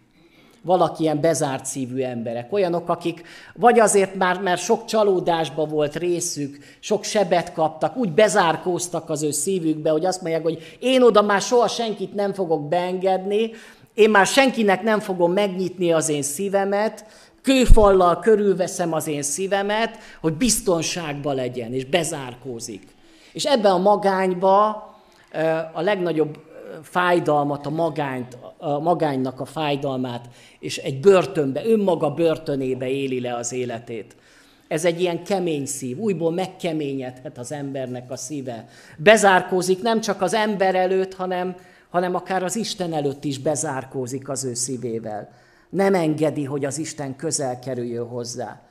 valaki 0.63 1.03
ilyen 1.03 1.21
bezárt 1.21 1.65
szívű 1.65 2.01
emberek. 2.01 2.53
Olyanok, 2.53 2.89
akik 2.89 3.23
vagy 3.53 3.79
azért 3.79 4.15
már, 4.15 4.41
mert 4.41 4.61
sok 4.61 4.85
csalódásba 4.85 5.65
volt 5.65 5.95
részük, 5.95 6.57
sok 6.79 7.03
sebet 7.03 7.53
kaptak, 7.53 7.97
úgy 7.97 8.11
bezárkóztak 8.11 9.09
az 9.09 9.23
ő 9.23 9.31
szívükbe, 9.31 9.89
hogy 9.89 10.05
azt 10.05 10.21
mondják, 10.21 10.43
hogy 10.43 10.77
én 10.79 11.01
oda 11.01 11.21
már 11.21 11.41
soha 11.41 11.67
senkit 11.67 12.13
nem 12.13 12.33
fogok 12.33 12.67
beengedni, 12.67 13.51
én 13.93 14.09
már 14.09 14.25
senkinek 14.25 14.81
nem 14.81 14.99
fogom 14.99 15.33
megnyitni 15.33 15.91
az 15.91 16.09
én 16.09 16.21
szívemet, 16.21 17.05
kőfallal 17.41 18.19
körülveszem 18.19 18.93
az 18.93 19.07
én 19.07 19.21
szívemet, 19.21 19.97
hogy 20.21 20.33
biztonságba 20.33 21.33
legyen, 21.33 21.73
és 21.73 21.85
bezárkózik. 21.85 22.87
És 23.33 23.45
ebben 23.45 23.71
a 23.71 23.77
magányba 23.77 24.69
a 25.73 25.81
legnagyobb 25.81 26.37
fájdalmat, 26.83 27.65
a, 27.65 27.69
magányt, 27.69 28.37
a 28.57 28.79
magánynak 28.79 29.39
a 29.39 29.45
fájdalmát, 29.45 30.29
és 30.59 30.77
egy 30.77 30.99
börtönbe, 30.99 31.65
önmaga 31.65 32.13
börtönébe 32.13 32.89
éli 32.89 33.19
le 33.19 33.35
az 33.35 33.51
életét. 33.51 34.15
Ez 34.67 34.85
egy 34.85 35.01
ilyen 35.01 35.23
kemény 35.23 35.65
szív, 35.65 35.97
újból 35.97 36.31
megkeményedhet 36.31 37.37
az 37.37 37.51
embernek 37.51 38.11
a 38.11 38.15
szíve. 38.15 38.67
Bezárkózik 38.97 39.81
nem 39.81 40.01
csak 40.01 40.21
az 40.21 40.33
ember 40.33 40.75
előtt, 40.75 41.13
hanem, 41.13 41.55
hanem 41.89 42.15
akár 42.15 42.43
az 42.43 42.55
Isten 42.55 42.93
előtt 42.93 43.23
is 43.23 43.39
bezárkózik 43.39 44.29
az 44.29 44.43
ő 44.43 44.53
szívével. 44.53 45.29
Nem 45.69 45.93
engedi, 45.93 46.43
hogy 46.43 46.65
az 46.65 46.77
Isten 46.77 47.15
közel 47.15 47.59
kerüljön 47.59 48.07
hozzá. 48.07 48.61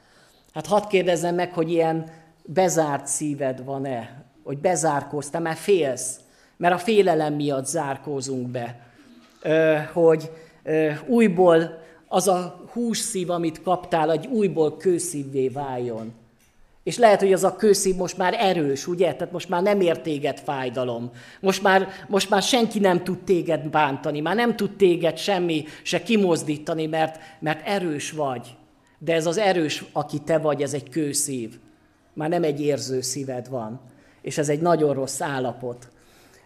Hát 0.53 0.67
hadd 0.67 0.89
kérdezzem 0.89 1.35
meg, 1.35 1.53
hogy 1.53 1.71
ilyen 1.71 2.11
bezárt 2.45 3.07
szíved 3.07 3.65
van-e, 3.65 4.25
hogy 4.45 4.59
bezárkóztál, 4.59 5.41
mert 5.41 5.59
félsz, 5.59 6.21
mert 6.61 6.75
a 6.75 6.79
félelem 6.79 7.35
miatt 7.35 7.67
zárkózunk 7.67 8.49
be, 8.49 8.81
hogy 9.93 10.31
újból 11.07 11.83
az 12.09 12.29
a 12.29 12.65
hússzív, 12.73 13.31
amit 13.31 13.63
kaptál, 13.63 14.11
egy 14.11 14.27
újból 14.27 14.77
kőszívvé 14.77 15.49
váljon. 15.49 16.13
És 16.83 16.99
lehet, 16.99 17.21
hogy 17.21 17.33
az 17.33 17.45
a 17.45 17.57
kőszív 17.57 17.97
most 17.97 18.17
már 18.17 18.35
erős, 18.39 18.87
ugye? 18.87 19.15
Tehát 19.15 19.33
most 19.33 19.49
már 19.49 19.63
nem 19.63 19.81
ér 19.81 20.01
téged 20.01 20.39
fájdalom. 20.39 21.11
Most 21.41 21.63
már, 21.63 21.89
most 22.09 22.31
már 22.31 22.43
senki 22.43 22.79
nem 22.79 23.05
tud 23.05 23.19
téged 23.19 23.69
bántani, 23.69 24.21
már 24.21 24.35
nem 24.35 24.57
tud 24.57 24.77
téged 24.77 25.19
semmi 25.19 25.65
se 25.83 26.03
kimozdítani, 26.03 26.87
mert, 26.87 27.19
mert 27.39 27.67
erős 27.67 28.11
vagy. 28.11 28.57
De 28.99 29.15
ez 29.15 29.27
az 29.27 29.39
erős, 29.39 29.85
aki 29.93 30.19
te 30.19 30.39
vagy, 30.39 30.63
ez 30.63 30.75
egy 30.75 30.89
kőszív. 30.89 31.59
Már 32.13 32.29
nem 32.29 32.43
egy 32.43 32.61
érző 32.61 33.01
szíved 33.01 33.49
van. 33.49 33.81
És 34.23 34.39
ez 34.39 34.49
egy 34.49 34.61
nagyon 34.61 34.95
rossz 34.95 35.21
állapot 35.21 35.89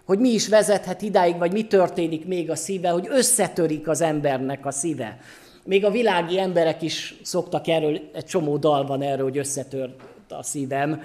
hogy 0.05 0.19
mi 0.19 0.29
is 0.29 0.49
vezethet 0.49 1.03
idáig, 1.03 1.39
vagy 1.39 1.53
mi 1.53 1.67
történik 1.67 2.27
még 2.27 2.51
a 2.51 2.57
szíve, 2.57 2.89
hogy 2.89 3.07
összetörik 3.11 3.89
az 3.89 4.01
embernek 4.01 4.67
a 4.67 4.71
szíve. 4.71 5.19
Még 5.65 5.85
a 5.85 5.91
világi 5.91 6.39
emberek 6.39 6.83
is 6.83 7.15
szoktak 7.23 7.69
erről, 7.69 8.01
egy 8.15 8.25
csomó 8.25 8.57
dal 8.57 8.87
van 8.87 9.03
erről, 9.03 9.25
hogy 9.25 9.39
összetört 9.39 10.01
a 10.29 10.43
szívem, 10.43 11.03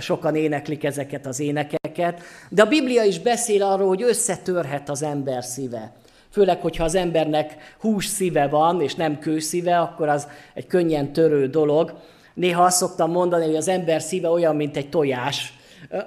sokan 0.00 0.36
éneklik 0.36 0.84
ezeket 0.84 1.26
az 1.26 1.40
énekeket, 1.40 2.20
de 2.48 2.62
a 2.62 2.66
Biblia 2.66 3.02
is 3.02 3.18
beszél 3.18 3.62
arról, 3.62 3.88
hogy 3.88 4.02
összetörhet 4.02 4.88
az 4.88 5.02
ember 5.02 5.44
szíve. 5.44 5.92
Főleg, 6.30 6.60
hogyha 6.60 6.84
az 6.84 6.94
embernek 6.94 7.74
hús 7.80 8.06
szíve 8.06 8.48
van, 8.48 8.80
és 8.80 8.94
nem 8.94 9.18
kőszíve, 9.18 9.78
akkor 9.78 10.08
az 10.08 10.28
egy 10.54 10.66
könnyen 10.66 11.12
törő 11.12 11.46
dolog. 11.46 11.94
Néha 12.34 12.64
azt 12.64 12.76
szoktam 12.76 13.10
mondani, 13.10 13.44
hogy 13.44 13.56
az 13.56 13.68
ember 13.68 14.02
szíve 14.02 14.28
olyan, 14.28 14.56
mint 14.56 14.76
egy 14.76 14.88
tojás, 14.88 15.57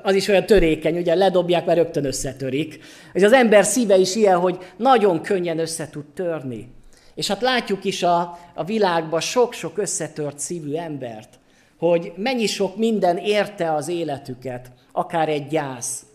az 0.02 0.16
is 0.16 0.28
olyan 0.28 0.46
törékeny, 0.46 0.98
ugye 0.98 1.16
ledobják, 1.16 1.66
mert 1.66 1.78
rögtön 1.78 2.06
összetörik. 2.06 2.80
És 3.14 3.24
az 3.24 3.34
ember 3.34 3.66
szíve 3.66 3.98
is 3.98 4.16
ilyen, 4.16 4.40
hogy 4.40 4.58
nagyon 4.78 5.22
könnyen 5.22 5.60
össze 5.60 5.90
tud 5.90 6.06
törni. 6.06 6.72
És 7.16 7.28
hát 7.28 7.42
látjuk 7.42 7.84
is 7.84 8.04
a, 8.04 8.38
a 8.56 8.64
világban 8.64 9.20
sok-sok 9.20 9.78
összetört 9.78 10.40
szívű 10.40 10.76
embert, 10.76 11.40
hogy 11.78 12.14
mennyi 12.16 12.46
sok 12.46 12.78
minden 12.78 13.18
érte 13.18 13.74
az 13.74 13.88
életüket, 13.88 14.72
akár 14.92 15.30
egy 15.30 15.48
gyász, 15.48 16.06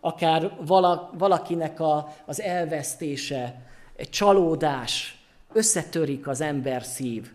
akár 0.00 0.50
vala, 0.66 1.10
valakinek 1.18 1.80
a, 1.80 2.14
az 2.26 2.40
elvesztése, 2.40 3.54
egy 3.96 4.10
csalódás, 4.10 5.18
összetörik 5.52 6.28
az 6.28 6.40
ember 6.40 6.82
szív. 6.82 7.26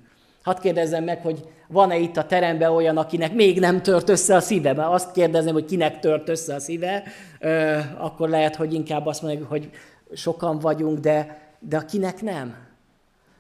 Hadd 0.44 0.62
kérdezzem 0.62 1.04
meg, 1.04 1.22
hogy 1.22 1.44
van-e 1.72 1.98
itt 1.98 2.18
a 2.18 2.26
teremben 2.26 2.72
olyan, 2.72 2.98
akinek 2.98 3.34
még 3.34 3.60
nem 3.60 3.82
tört 3.82 4.10
össze 4.10 4.36
a 4.36 4.40
szíve? 4.40 4.74
Mert 4.74 4.90
azt 4.90 5.12
kérdezem, 5.12 5.54
hogy 5.54 5.66
kinek 5.66 6.00
tört 6.00 6.30
össze 6.30 6.56
a 6.56 6.60
szíve, 6.60 7.04
akkor 7.98 8.30
lehet, 8.30 8.56
hogy 8.56 8.74
inkább 8.74 9.06
azt 9.06 9.22
mondjuk, 9.22 9.50
hogy 9.50 9.70
sokan 10.14 10.60
vagyunk, 10.60 11.00
de, 11.00 11.42
de 11.60 11.78
akinek 11.78 12.22
nem. 12.22 12.56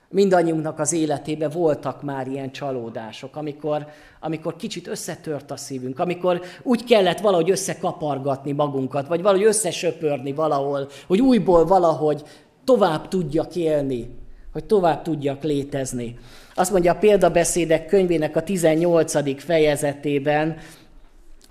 Mindannyiunknak 0.09 0.79
az 0.79 0.93
életében 0.93 1.49
voltak 1.49 2.01
már 2.01 2.27
ilyen 2.27 2.51
csalódások, 2.51 3.35
amikor, 3.35 3.87
amikor 4.19 4.55
kicsit 4.55 4.87
összetört 4.87 5.51
a 5.51 5.57
szívünk, 5.57 5.99
amikor 5.99 6.41
úgy 6.63 6.83
kellett 6.83 7.19
valahogy 7.19 7.49
összekapargatni 7.49 8.51
magunkat, 8.51 9.07
vagy 9.07 9.21
valahogy 9.21 9.45
összesöpörni 9.45 10.33
valahol, 10.33 10.87
hogy 11.07 11.21
újból 11.21 11.65
valahogy 11.65 12.23
tovább 12.63 13.07
tudjak 13.07 13.55
élni, 13.55 14.20
hogy 14.51 14.63
tovább 14.65 15.01
tudjak 15.01 15.43
létezni. 15.43 16.19
Azt 16.55 16.71
mondja 16.71 16.91
a 16.91 16.97
példabeszédek 16.97 17.85
könyvének 17.85 18.35
a 18.35 18.43
18. 18.43 19.43
fejezetében, 19.43 20.57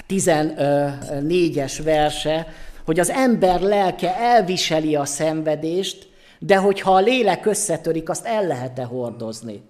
14-es 0.09 1.81
verse, 1.85 2.47
hogy 2.85 3.01
az 3.01 3.11
ember 3.11 3.61
lelke 3.61 4.17
elviseli 4.17 4.95
a 4.95 5.05
szenvedést, 5.05 6.09
de 6.39 6.57
hogyha 6.57 6.95
a 6.95 7.01
lélek 7.01 7.47
összetörik, 7.47 8.09
azt 8.09 8.27
el 8.27 8.47
lehet-e 8.47 8.85
hordozni? 8.85 9.63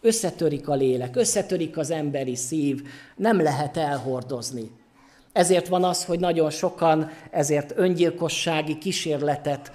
Összetörik 0.00 0.68
a 0.68 0.74
lélek, 0.74 1.16
összetörik 1.16 1.78
az 1.78 1.90
emberi 1.90 2.36
szív, 2.36 2.82
nem 3.16 3.42
lehet 3.42 3.76
elhordozni. 3.76 4.70
Ezért 5.34 5.68
van 5.68 5.84
az, 5.84 6.04
hogy 6.04 6.20
nagyon 6.20 6.50
sokan 6.50 7.10
ezért 7.30 7.72
öngyilkossági 7.76 8.78
kísérletet 8.78 9.70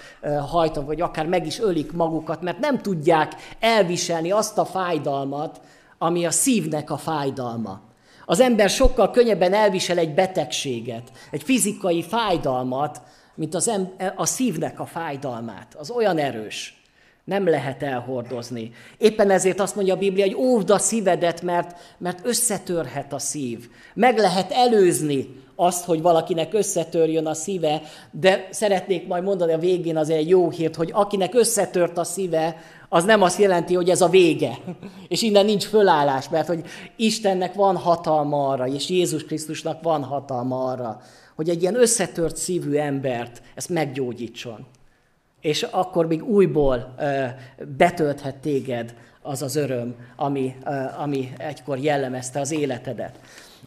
hajtanak, 0.47 0.87
vagy 0.87 1.01
akár 1.01 1.25
meg 1.25 1.45
is 1.45 1.59
ölik 1.59 1.91
magukat, 1.91 2.41
mert 2.41 2.59
nem 2.59 2.81
tudják 2.81 3.33
elviselni 3.59 4.31
azt 4.31 4.57
a 4.57 4.65
fájdalmat, 4.65 5.61
ami 5.97 6.25
a 6.25 6.31
szívnek 6.31 6.91
a 6.91 6.97
fájdalma. 6.97 7.81
Az 8.25 8.39
ember 8.39 8.69
sokkal 8.69 9.11
könnyebben 9.11 9.53
elvisel 9.53 9.97
egy 9.97 10.13
betegséget, 10.13 11.11
egy 11.31 11.43
fizikai 11.43 12.03
fájdalmat, 12.03 13.01
mint 13.35 13.55
az 13.55 13.67
em- 13.67 14.13
a 14.15 14.25
szívnek 14.25 14.79
a 14.79 14.85
fájdalmát. 14.85 15.75
Az 15.77 15.89
olyan 15.89 16.17
erős. 16.17 16.81
Nem 17.23 17.47
lehet 17.47 17.83
elhordozni. 17.83 18.71
Éppen 18.97 19.29
ezért 19.29 19.59
azt 19.59 19.75
mondja 19.75 19.93
a 19.93 19.97
Biblia, 19.97 20.25
hogy 20.25 20.35
óvd 20.35 20.69
a 20.69 20.77
szívedet, 20.77 21.41
mert, 21.41 21.79
mert 21.97 22.25
összetörhet 22.25 23.13
a 23.13 23.19
szív. 23.19 23.69
Meg 23.93 24.17
lehet 24.17 24.51
előzni 24.51 25.27
azt, 25.59 25.85
hogy 25.85 26.01
valakinek 26.01 26.53
összetörjön 26.53 27.25
a 27.25 27.33
szíve, 27.33 27.81
de 28.11 28.47
szeretnék 28.51 29.07
majd 29.07 29.23
mondani 29.23 29.53
a 29.53 29.57
végén 29.57 29.97
azért 29.97 30.19
egy 30.19 30.29
jó 30.29 30.49
hírt, 30.49 30.75
hogy 30.75 30.89
akinek 30.93 31.35
összetört 31.35 31.97
a 31.97 32.03
szíve, 32.03 32.55
az 32.89 33.03
nem 33.03 33.21
azt 33.21 33.39
jelenti, 33.39 33.73
hogy 33.73 33.89
ez 33.89 34.01
a 34.01 34.09
vége, 34.09 34.57
és 35.07 35.21
innen 35.21 35.45
nincs 35.45 35.65
fölállás, 35.65 36.29
mert 36.29 36.47
hogy 36.47 36.63
Istennek 36.95 37.53
van 37.53 37.77
hatalma 37.77 38.47
arra, 38.47 38.67
és 38.67 38.89
Jézus 38.89 39.23
Krisztusnak 39.23 39.83
van 39.83 40.03
hatalma 40.03 40.63
arra, 40.63 41.01
hogy 41.35 41.49
egy 41.49 41.61
ilyen 41.61 41.75
összetört 41.75 42.37
szívű 42.37 42.75
embert 42.75 43.41
ezt 43.55 43.69
meggyógyítson. 43.69 44.65
És 45.41 45.63
akkor 45.63 46.07
még 46.07 46.23
újból 46.23 46.95
betölthet 47.77 48.35
téged 48.35 48.95
az 49.21 49.41
az 49.41 49.55
öröm, 49.55 49.95
ami, 50.15 50.55
ami 50.97 51.33
egykor 51.37 51.77
jellemezte 51.77 52.39
az 52.39 52.51
életedet. 52.51 53.19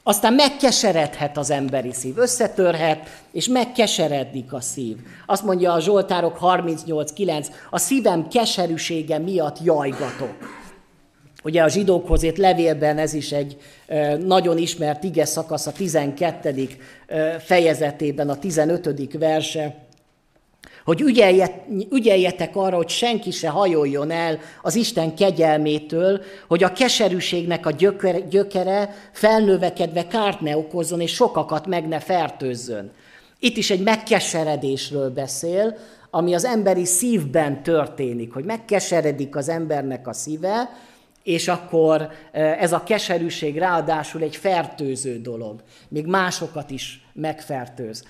Aztán 0.05 0.33
megkeseredhet 0.33 1.37
az 1.39 1.51
emberi 1.51 1.93
szív, 1.93 2.19
összetörhet, 2.19 3.09
és 3.33 3.49
megkeseredik 3.49 4.53
a 4.53 4.61
szív. 4.61 4.97
Azt 5.27 5.45
mondja 5.45 5.73
a 5.73 5.81
Zsoltárok 5.81 6.39
38.9, 6.41 7.47
a 7.71 7.79
szívem 7.79 8.29
keserűsége 8.29 9.19
miatt 9.19 9.57
jajgatok. 9.65 10.35
Ugye 11.45 11.63
a 11.63 11.69
zsidókhoz 11.69 12.23
ért 12.23 12.39
levélben 12.39 12.99
ez 12.99 13.15
is 13.15 13.33
egy 13.33 13.57
nagyon 14.25 14.59
ismert 14.59 15.05
ige 15.05 15.25
szakasz, 15.25 15.67
a 15.67 15.73
12. 15.73 16.69
fejezetében, 17.39 18.29
a 18.29 18.39
15. 18.39 19.19
verse, 19.19 19.75
hogy 20.85 21.01
ügyeljet, 21.01 21.53
ügyeljetek 21.91 22.57
arra, 22.57 22.77
hogy 22.77 22.89
senki 22.89 23.31
se 23.31 23.49
hajoljon 23.49 24.11
el 24.11 24.39
az 24.63 24.75
Isten 24.75 25.15
kegyelmétől, 25.15 26.23
hogy 26.49 26.63
a 26.63 26.73
keserűségnek 26.73 27.67
a 27.67 27.71
gyökere, 27.71 28.21
gyökere 28.21 28.95
felnövekedve 29.13 30.07
kárt 30.07 30.41
ne 30.41 30.57
okozzon, 30.57 31.01
és 31.01 31.13
sokakat 31.13 31.67
meg 31.67 31.89
ne 31.89 32.01
fertőzzön. 32.01 32.91
Itt 33.39 33.57
is 33.57 33.71
egy 33.71 33.83
megkeseredésről 33.83 35.11
beszél, 35.11 35.77
ami 36.11 36.35
az 36.35 36.45
emberi 36.45 36.85
szívben 36.85 37.63
történik, 37.63 38.33
hogy 38.33 38.45
megkeseredik 38.45 39.37
az 39.37 39.49
embernek 39.49 40.09
a 40.09 40.13
szíve, 40.13 40.71
és 41.23 41.49
akkor 41.49 42.09
eh, 42.33 42.63
ez 42.63 42.73
a 42.73 42.83
keserűség 42.83 43.59
ráadásul 43.59 44.23
egy 44.23 44.37
fertőző 44.37 45.21
dolog, 45.21 45.63
még 45.89 46.07
másokat 46.07 46.71
is 46.71 47.05
megfertőz. 47.13 48.05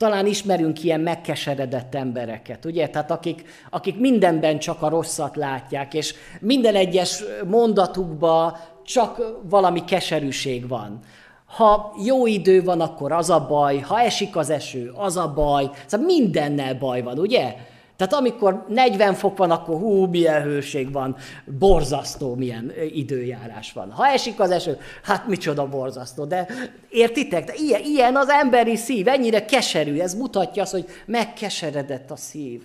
Talán 0.00 0.26
ismerünk 0.26 0.82
ilyen 0.84 1.00
megkeseredett 1.00 1.94
embereket, 1.94 2.64
ugye? 2.64 2.88
Tehát 2.88 3.10
akik, 3.10 3.44
akik 3.70 3.98
mindenben 3.98 4.58
csak 4.58 4.82
a 4.82 4.88
rosszat 4.88 5.36
látják, 5.36 5.94
és 5.94 6.14
minden 6.40 6.74
egyes 6.74 7.22
mondatukban 7.46 8.56
csak 8.84 9.40
valami 9.42 9.84
keserűség 9.84 10.68
van. 10.68 10.98
Ha 11.44 11.94
jó 12.04 12.26
idő 12.26 12.62
van, 12.62 12.80
akkor 12.80 13.12
az 13.12 13.30
a 13.30 13.46
baj, 13.46 13.78
ha 13.78 14.00
esik 14.00 14.36
az 14.36 14.50
eső, 14.50 14.92
az 14.94 15.16
a 15.16 15.32
baj. 15.32 15.70
Szóval 15.86 16.06
mindennel 16.06 16.74
baj 16.74 17.02
van, 17.02 17.18
ugye? 17.18 17.54
Tehát 18.00 18.14
amikor 18.14 18.64
40 18.68 19.14
fok 19.14 19.36
van, 19.36 19.50
akkor 19.50 19.78
hú, 19.78 20.06
milyen 20.06 20.42
hőség 20.42 20.92
van, 20.92 21.16
borzasztó 21.58 22.34
milyen 22.34 22.72
időjárás 22.92 23.72
van. 23.72 23.90
Ha 23.90 24.06
esik 24.06 24.40
az 24.40 24.50
eső, 24.50 24.78
hát 25.02 25.26
micsoda 25.26 25.68
borzasztó. 25.68 26.24
De 26.24 26.46
értitek? 26.90 27.44
De 27.44 27.52
ilyen, 27.56 27.82
ilyen 27.84 28.16
az 28.16 28.28
emberi 28.28 28.76
szív, 28.76 29.08
ennyire 29.08 29.44
keserű. 29.44 29.98
Ez 29.98 30.14
mutatja 30.14 30.62
azt, 30.62 30.72
hogy 30.72 30.86
megkeseredett 31.06 32.10
a 32.10 32.16
szív. 32.16 32.62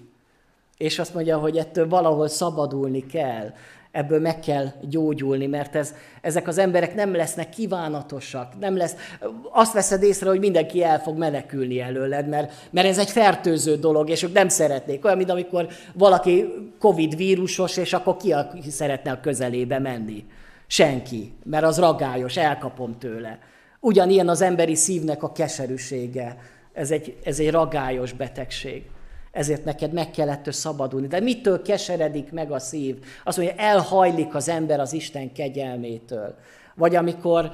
És 0.78 1.00
azt 1.00 1.14
mondja, 1.14 1.38
hogy 1.38 1.58
ettől 1.58 1.88
valahol 1.88 2.28
szabadulni 2.28 3.06
kell 3.06 3.54
ebből 3.96 4.20
meg 4.20 4.40
kell 4.40 4.68
gyógyulni, 4.82 5.46
mert 5.46 5.76
ez, 5.76 5.94
ezek 6.22 6.48
az 6.48 6.58
emberek 6.58 6.96
nem 6.96 7.16
lesznek 7.16 7.50
kívánatosak, 7.50 8.60
nem 8.60 8.78
lesz, 8.78 8.96
azt 9.52 9.74
veszed 9.74 10.04
észre, 10.04 10.30
hogy 10.30 10.40
mindenki 10.40 10.84
el 10.84 11.00
fog 11.00 11.18
menekülni 11.18 11.80
előled, 11.80 12.28
mert, 12.28 12.54
mert 12.70 12.88
ez 12.88 12.98
egy 12.98 13.10
fertőző 13.10 13.76
dolog, 13.76 14.10
és 14.10 14.24
ők 14.24 14.34
nem 14.34 14.48
szeretnék. 14.48 15.06
Olyan, 15.06 15.18
mint 15.18 15.30
amikor 15.30 15.68
valaki 15.94 16.46
Covid 16.80 17.16
vírusos, 17.16 17.78
és 17.78 17.94
akkor 17.94 18.18
ki, 18.18 18.32
aki 18.32 18.70
szeretne 18.70 19.12
a 19.12 19.20
közelébe 19.20 19.80
menni? 19.80 20.26
Senki, 20.68 21.34
mert 21.44 21.66
az 21.66 21.80
ragályos, 21.80 22.38
elkapom 22.38 22.98
tőle. 23.00 23.40
Ugyanilyen 23.80 24.30
az 24.30 24.42
emberi 24.42 24.76
szívnek 24.76 25.24
a 25.24 25.32
keserűsége. 25.32 26.38
Ez 26.74 26.92
egy, 26.92 27.18
ez 27.24 27.40
egy 27.40 27.52
ragályos 27.52 28.14
betegség 28.14 28.84
ezért 29.36 29.66
neked 29.66 29.94
meg 29.94 30.12
kellett 30.12 30.52
szabadulni. 30.52 31.08
De 31.08 31.20
mitől 31.20 31.62
keseredik 31.62 32.32
meg 32.32 32.52
a 32.52 32.60
szív? 32.60 32.96
Azt 33.24 33.38
mondja, 33.38 33.56
elhajlik 33.56 34.36
az 34.36 34.50
ember 34.50 34.80
az 34.80 34.94
Isten 34.94 35.34
kegyelmétől. 35.34 36.36
Vagy 36.76 36.96
amikor 36.96 37.52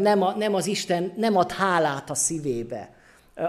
nem, 0.00 0.22
a, 0.22 0.34
nem 0.36 0.54
az 0.54 0.66
Isten 0.66 1.12
nem 1.16 1.36
ad 1.36 1.52
hálát 1.52 2.10
a 2.10 2.14
szívébe. 2.14 2.90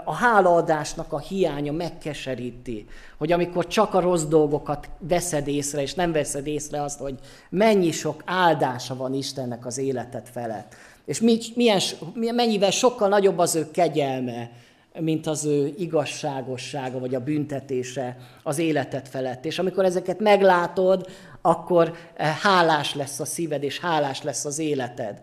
A 0.04 0.14
hálaadásnak 0.14 1.12
a 1.12 1.18
hiánya 1.18 1.72
megkeseríti, 1.72 2.86
hogy 3.18 3.32
amikor 3.32 3.66
csak 3.66 3.94
a 3.94 4.00
rossz 4.00 4.24
dolgokat 4.24 4.88
veszed 4.98 5.48
észre, 5.48 5.82
és 5.82 5.94
nem 5.94 6.12
veszed 6.12 6.46
észre 6.46 6.82
azt, 6.82 6.98
hogy 6.98 7.14
mennyi 7.48 7.90
sok 7.90 8.22
áldása 8.26 8.96
van 8.96 9.14
Istennek 9.14 9.66
az 9.66 9.78
életed 9.78 10.28
felett. 10.32 10.74
És 11.04 11.20
milyen, 11.54 11.80
mennyivel 12.14 12.70
sokkal 12.70 13.08
nagyobb 13.08 13.38
az 13.38 13.54
ő 13.54 13.70
kegyelme, 13.70 14.50
mint 14.98 15.26
az 15.26 15.44
ő 15.44 15.74
igazságossága, 15.78 16.98
vagy 16.98 17.14
a 17.14 17.20
büntetése 17.20 18.16
az 18.42 18.58
életed 18.58 19.08
felett. 19.08 19.44
És 19.44 19.58
amikor 19.58 19.84
ezeket 19.84 20.20
meglátod, 20.20 21.06
akkor 21.40 21.94
eh, 22.16 22.36
hálás 22.40 22.94
lesz 22.94 23.20
a 23.20 23.24
szíved, 23.24 23.62
és 23.62 23.80
hálás 23.80 24.22
lesz 24.22 24.44
az 24.44 24.58
életed. 24.58 25.20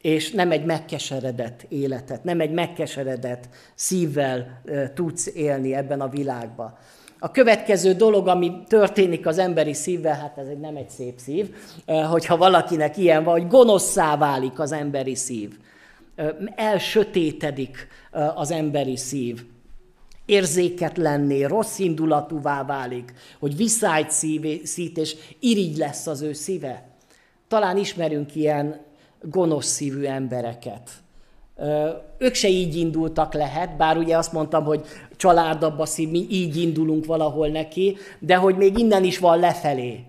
És 0.00 0.30
nem 0.30 0.50
egy 0.50 0.64
megkeseredett 0.64 1.66
életet, 1.68 2.24
nem 2.24 2.40
egy 2.40 2.52
megkeseredett 2.52 3.48
szívvel 3.74 4.60
eh, 4.64 4.90
tudsz 4.94 5.26
élni 5.26 5.74
ebben 5.74 6.00
a 6.00 6.08
világban. 6.08 6.76
A 7.18 7.30
következő 7.30 7.92
dolog, 7.92 8.28
ami 8.28 8.52
történik 8.66 9.26
az 9.26 9.38
emberi 9.38 9.74
szívvel, 9.74 10.14
hát 10.14 10.38
ez 10.38 10.46
egy 10.46 10.60
nem 10.60 10.76
egy 10.76 10.90
szép 10.90 11.18
szív, 11.18 11.54
eh, 11.84 12.10
hogyha 12.10 12.36
valakinek 12.36 12.96
ilyen 12.96 13.24
van, 13.24 13.40
hogy 13.40 13.48
gonoszszá 13.48 14.16
válik 14.16 14.60
az 14.60 14.72
emberi 14.72 15.14
szív 15.14 15.58
elsötétedik 16.54 17.88
az 18.34 18.50
emberi 18.50 18.96
szív. 18.96 19.44
Érzéketlenné, 20.26 21.44
rossz 21.44 21.78
indulatúvá 21.78 22.64
válik, 22.64 23.12
hogy 23.38 23.56
visszájt 23.56 24.10
szít, 24.64 24.96
és 24.98 25.16
irigy 25.40 25.76
lesz 25.76 26.06
az 26.06 26.20
ő 26.20 26.32
szíve. 26.32 26.88
Talán 27.48 27.76
ismerünk 27.76 28.34
ilyen 28.34 28.80
gonosz 29.22 29.66
szívű 29.66 30.04
embereket. 30.04 30.90
Ők 32.18 32.34
se 32.34 32.48
így 32.48 32.76
indultak 32.76 33.34
lehet, 33.34 33.76
bár 33.76 33.96
ugye 33.96 34.16
azt 34.16 34.32
mondtam, 34.32 34.64
hogy 34.64 34.84
családabba 35.16 35.86
szív, 35.86 36.10
mi 36.10 36.26
így 36.30 36.56
indulunk 36.56 37.04
valahol 37.04 37.48
neki, 37.48 37.96
de 38.18 38.36
hogy 38.36 38.56
még 38.56 38.78
innen 38.78 39.04
is 39.04 39.18
van 39.18 39.38
lefelé. 39.38 40.04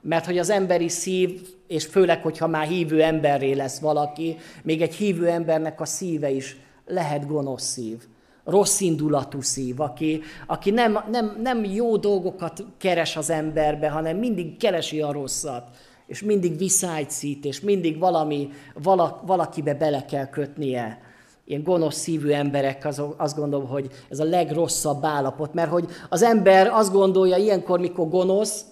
Mert 0.00 0.26
hogy 0.26 0.38
az 0.38 0.50
emberi 0.50 0.88
szív, 0.88 1.48
és 1.68 1.86
főleg, 1.86 2.22
hogyha 2.22 2.46
már 2.46 2.66
hívő 2.66 3.02
emberré 3.02 3.52
lesz 3.52 3.78
valaki, 3.78 4.36
még 4.62 4.82
egy 4.82 4.94
hívő 4.94 5.28
embernek 5.28 5.80
a 5.80 5.84
szíve 5.84 6.30
is 6.30 6.56
lehet 6.86 7.26
gonosz 7.26 7.64
szív, 7.64 7.98
rossz 8.44 8.80
indulatú 8.80 9.40
szív, 9.40 9.80
aki, 9.80 10.20
aki 10.46 10.70
nem, 10.70 10.98
nem, 11.10 11.38
nem 11.42 11.64
jó 11.64 11.96
dolgokat 11.96 12.64
keres 12.78 13.16
az 13.16 13.30
emberbe, 13.30 13.88
hanem 13.88 14.16
mindig 14.16 14.56
keresi 14.56 15.00
a 15.00 15.12
rosszat, 15.12 15.68
és 16.06 16.22
mindig 16.22 16.58
viszálycít, 16.58 17.44
és 17.44 17.60
mindig 17.60 17.98
valami, 17.98 18.48
vala, 18.82 19.22
valakibe 19.26 19.74
bele 19.74 20.04
kell 20.04 20.26
kötnie. 20.26 21.00
Ilyen 21.44 21.62
gonosz 21.62 21.96
szívű 21.96 22.30
emberek, 22.30 22.84
az, 22.84 23.02
azt 23.16 23.36
gondolom, 23.36 23.68
hogy 23.68 23.90
ez 24.10 24.18
a 24.18 24.24
legrosszabb 24.24 25.04
állapot, 25.04 25.54
mert 25.54 25.70
hogy 25.70 25.88
az 26.08 26.22
ember 26.22 26.66
azt 26.66 26.92
gondolja 26.92 27.36
ilyenkor, 27.36 27.80
mikor 27.80 28.08
gonosz, 28.08 28.64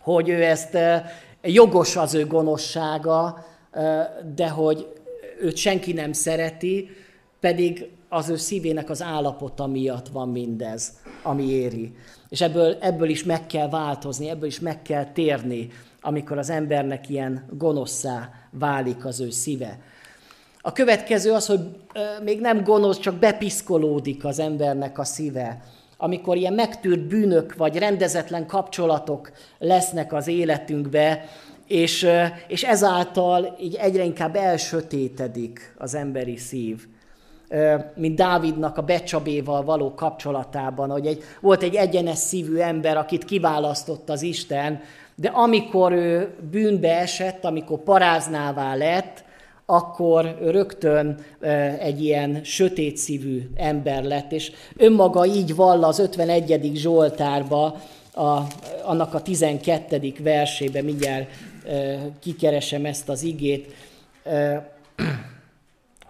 hogy 0.00 0.28
ő 0.28 0.42
ezt 0.42 0.78
jogos 1.48 1.96
az 1.96 2.14
ő 2.14 2.26
gonoszsága, 2.26 3.46
de 4.34 4.48
hogy 4.48 4.86
őt 5.40 5.56
senki 5.56 5.92
nem 5.92 6.12
szereti, 6.12 6.90
pedig 7.40 7.90
az 8.08 8.28
ő 8.28 8.36
szívének 8.36 8.90
az 8.90 9.02
állapota 9.02 9.66
miatt 9.66 10.08
van 10.08 10.28
mindez, 10.28 10.92
ami 11.22 11.44
éri. 11.44 11.96
És 12.28 12.40
ebből, 12.40 12.76
ebből 12.80 13.08
is 13.08 13.24
meg 13.24 13.46
kell 13.46 13.68
változni, 13.68 14.28
ebből 14.28 14.48
is 14.48 14.60
meg 14.60 14.82
kell 14.82 15.04
térni, 15.04 15.68
amikor 16.00 16.38
az 16.38 16.50
embernek 16.50 17.08
ilyen 17.08 17.48
gonoszszá 17.50 18.30
válik 18.50 19.04
az 19.04 19.20
ő 19.20 19.30
szíve. 19.30 19.78
A 20.60 20.72
következő 20.72 21.32
az, 21.32 21.46
hogy 21.46 21.60
még 22.22 22.40
nem 22.40 22.62
gonosz, 22.62 22.98
csak 22.98 23.14
bepiszkolódik 23.14 24.24
az 24.24 24.38
embernek 24.38 24.98
a 24.98 25.04
szíve 25.04 25.62
amikor 26.00 26.36
ilyen 26.36 26.52
megtűrt 26.52 27.06
bűnök 27.06 27.54
vagy 27.56 27.78
rendezetlen 27.78 28.46
kapcsolatok 28.46 29.30
lesznek 29.58 30.12
az 30.12 30.26
életünkbe, 30.26 31.24
és, 31.66 32.08
és 32.48 32.64
ezáltal 32.64 33.56
így 33.60 33.74
egyre 33.74 34.04
inkább 34.04 34.36
elsötétedik 34.36 35.74
az 35.78 35.94
emberi 35.94 36.36
szív. 36.36 36.86
mint 37.94 38.16
Dávidnak 38.16 38.76
a 38.78 38.82
Becsabéval 38.82 39.64
való 39.64 39.94
kapcsolatában, 39.94 40.90
hogy 40.90 41.06
egy, 41.06 41.22
volt 41.40 41.62
egy 41.62 41.74
egyenes 41.74 42.18
szívű 42.18 42.56
ember, 42.56 42.96
akit 42.96 43.24
kiválasztott 43.24 44.10
az 44.10 44.22
Isten, 44.22 44.80
de 45.14 45.28
amikor 45.28 45.92
ő 45.92 46.34
bűnbe 46.50 46.98
esett, 46.98 47.44
amikor 47.44 47.78
paráznává 47.82 48.74
lett, 48.74 49.24
akkor 49.70 50.38
rögtön 50.40 51.24
egy 51.78 52.04
ilyen 52.04 52.40
sötét 52.44 52.96
szívű 52.96 53.48
ember 53.56 54.04
lett, 54.04 54.32
és 54.32 54.52
önmaga 54.76 55.26
így 55.26 55.54
vall 55.54 55.84
az 55.84 55.98
51. 55.98 56.70
Zsoltárba, 56.74 57.80
a, 58.14 58.38
annak 58.84 59.14
a 59.14 59.22
12. 59.22 60.12
versébe, 60.22 60.82
mindjárt 60.82 61.30
kikeresem 62.20 62.84
ezt 62.84 63.08
az 63.08 63.22
igét, 63.22 63.74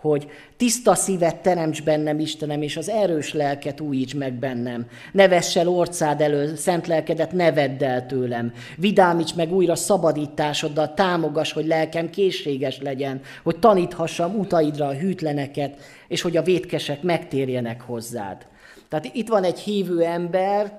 hogy 0.01 0.31
tiszta 0.57 0.95
szívet 0.95 1.37
teremts 1.37 1.83
bennem, 1.83 2.19
Istenem, 2.19 2.63
és 2.63 2.77
az 2.77 2.89
erős 2.89 3.33
lelket 3.33 3.81
újíts 3.81 4.15
meg 4.15 4.33
bennem. 4.33 4.87
Ne 5.13 5.29
vess 5.29 5.57
el 5.57 5.69
orcád 5.69 6.21
elől, 6.21 6.57
szent 6.57 6.87
lelkedet 6.87 7.33
ne 7.33 7.53
vedd 7.53 7.85
el 7.85 8.07
tőlem. 8.07 8.53
Vidámíts 8.77 9.35
meg 9.35 9.53
újra 9.53 9.75
szabadításoddal, 9.75 10.95
támogass, 10.95 11.53
hogy 11.53 11.67
lelkem 11.67 12.11
készséges 12.11 12.81
legyen, 12.81 13.21
hogy 13.43 13.59
taníthassam 13.59 14.39
utaidra 14.39 14.87
a 14.87 14.95
hűtleneket, 14.95 15.77
és 16.09 16.21
hogy 16.21 16.37
a 16.37 16.43
vétkesek 16.43 17.03
megtérjenek 17.03 17.81
hozzád. 17.81 18.47
Tehát 18.89 19.11
itt 19.13 19.29
van 19.29 19.45
egy 19.45 19.59
hívő 19.59 20.03
ember, 20.03 20.79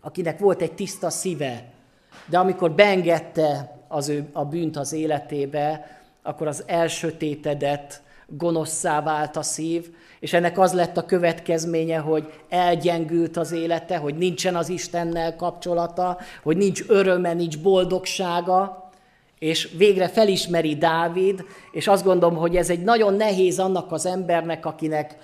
akinek 0.00 0.38
volt 0.38 0.62
egy 0.62 0.72
tiszta 0.72 1.10
szíve, 1.10 1.64
de 2.26 2.38
amikor 2.38 2.72
beengedte 2.72 3.78
az 3.88 4.08
ő, 4.08 4.28
a 4.32 4.44
bűnt 4.44 4.76
az 4.76 4.92
életébe, 4.92 5.98
akkor 6.22 6.46
az 6.46 6.62
elsötétedett, 6.66 8.02
gonoszszá 8.36 9.02
vált 9.02 9.36
a 9.36 9.42
szív, 9.42 9.94
és 10.20 10.32
ennek 10.32 10.58
az 10.58 10.72
lett 10.72 10.96
a 10.96 11.06
következménye, 11.06 11.98
hogy 11.98 12.32
elgyengült 12.48 13.36
az 13.36 13.52
élete, 13.52 13.96
hogy 13.96 14.14
nincsen 14.14 14.56
az 14.56 14.68
Istennel 14.68 15.36
kapcsolata, 15.36 16.18
hogy 16.42 16.56
nincs 16.56 16.84
öröme, 16.88 17.32
nincs 17.32 17.58
boldogsága, 17.58 18.90
és 19.38 19.70
végre 19.76 20.08
felismeri 20.08 20.76
Dávid, 20.76 21.44
és 21.72 21.88
azt 21.88 22.04
gondolom, 22.04 22.36
hogy 22.36 22.56
ez 22.56 22.70
egy 22.70 22.82
nagyon 22.82 23.14
nehéz 23.14 23.58
annak 23.58 23.92
az 23.92 24.06
embernek, 24.06 24.66
akinek 24.66 25.16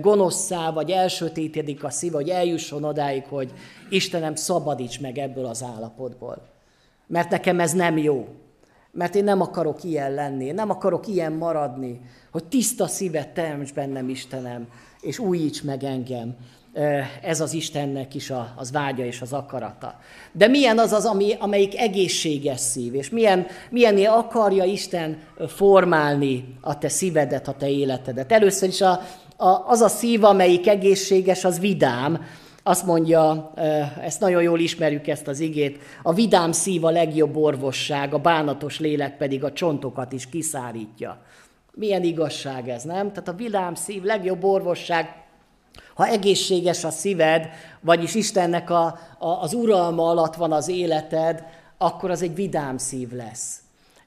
gonoszszá 0.00 0.70
vagy 0.70 0.90
elsötétedik 0.90 1.84
a 1.84 1.90
szív, 1.90 2.12
hogy 2.12 2.28
eljusson 2.28 2.84
odáig, 2.84 3.24
hogy 3.28 3.52
Istenem, 3.90 4.34
szabadíts 4.34 5.00
meg 5.00 5.18
ebből 5.18 5.46
az 5.46 5.64
állapotból. 5.76 6.42
Mert 7.06 7.30
nekem 7.30 7.60
ez 7.60 7.72
nem 7.72 7.98
jó. 7.98 8.28
Mert 8.92 9.14
én 9.14 9.24
nem 9.24 9.40
akarok 9.40 9.84
ilyen 9.84 10.14
lenni, 10.14 10.50
nem 10.50 10.70
akarok 10.70 11.06
ilyen 11.06 11.32
maradni, 11.32 12.00
hogy 12.32 12.44
tiszta 12.44 12.86
szívet 12.86 13.28
teremts 13.28 13.72
bennem, 13.74 14.08
Istenem, 14.08 14.68
és 15.00 15.18
újíts 15.18 15.62
meg 15.62 15.84
engem. 15.84 16.36
Ez 17.22 17.40
az 17.40 17.52
Istennek 17.52 18.14
is 18.14 18.30
a, 18.30 18.54
az 18.56 18.72
vágya 18.72 19.04
és 19.04 19.20
az 19.20 19.32
akarata. 19.32 19.98
De 20.32 20.46
milyen 20.46 20.78
az 20.78 20.92
az, 20.92 21.04
ami, 21.04 21.32
amelyik 21.38 21.78
egészséges 21.78 22.60
szív, 22.60 22.94
és 22.94 23.10
milyen, 23.10 23.46
milyen 23.70 24.06
akarja 24.06 24.64
Isten 24.64 25.18
formálni 25.46 26.56
a 26.60 26.78
te 26.78 26.88
szívedet, 26.88 27.48
a 27.48 27.52
te 27.52 27.68
életedet. 27.68 28.32
Először 28.32 28.68
is 28.68 28.80
a, 28.80 29.00
a, 29.36 29.64
az 29.66 29.80
a 29.80 29.88
szív, 29.88 30.24
amelyik 30.24 30.66
egészséges, 30.66 31.44
az 31.44 31.60
vidám, 31.60 32.24
azt 32.62 32.86
mondja, 32.86 33.52
ezt 34.00 34.20
nagyon 34.20 34.42
jól 34.42 34.60
ismerjük 34.60 35.06
ezt 35.06 35.28
az 35.28 35.40
igét, 35.40 35.78
a 36.02 36.12
vidám 36.12 36.52
szív 36.52 36.84
a 36.84 36.90
legjobb 36.90 37.36
orvosság, 37.36 38.14
a 38.14 38.18
bánatos 38.18 38.78
lélek 38.78 39.16
pedig 39.16 39.44
a 39.44 39.52
csontokat 39.52 40.12
is 40.12 40.28
kiszárítja. 40.28 41.18
Milyen 41.74 42.02
igazság 42.02 42.68
ez, 42.68 42.82
nem? 42.82 43.08
Tehát 43.08 43.28
a 43.28 43.32
vidám 43.32 43.74
szív, 43.74 44.02
legjobb 44.02 44.44
orvosság, 44.44 45.22
ha 45.94 46.06
egészséges 46.06 46.84
a 46.84 46.90
szíved, 46.90 47.48
vagyis 47.80 48.14
Istennek 48.14 48.70
a, 48.70 48.84
a, 49.18 49.28
az 49.28 49.54
uralma 49.54 50.08
alatt 50.08 50.34
van 50.34 50.52
az 50.52 50.68
életed, 50.68 51.44
akkor 51.78 52.10
az 52.10 52.22
egy 52.22 52.34
vidám 52.34 52.78
szív 52.78 53.12
lesz. 53.12 53.62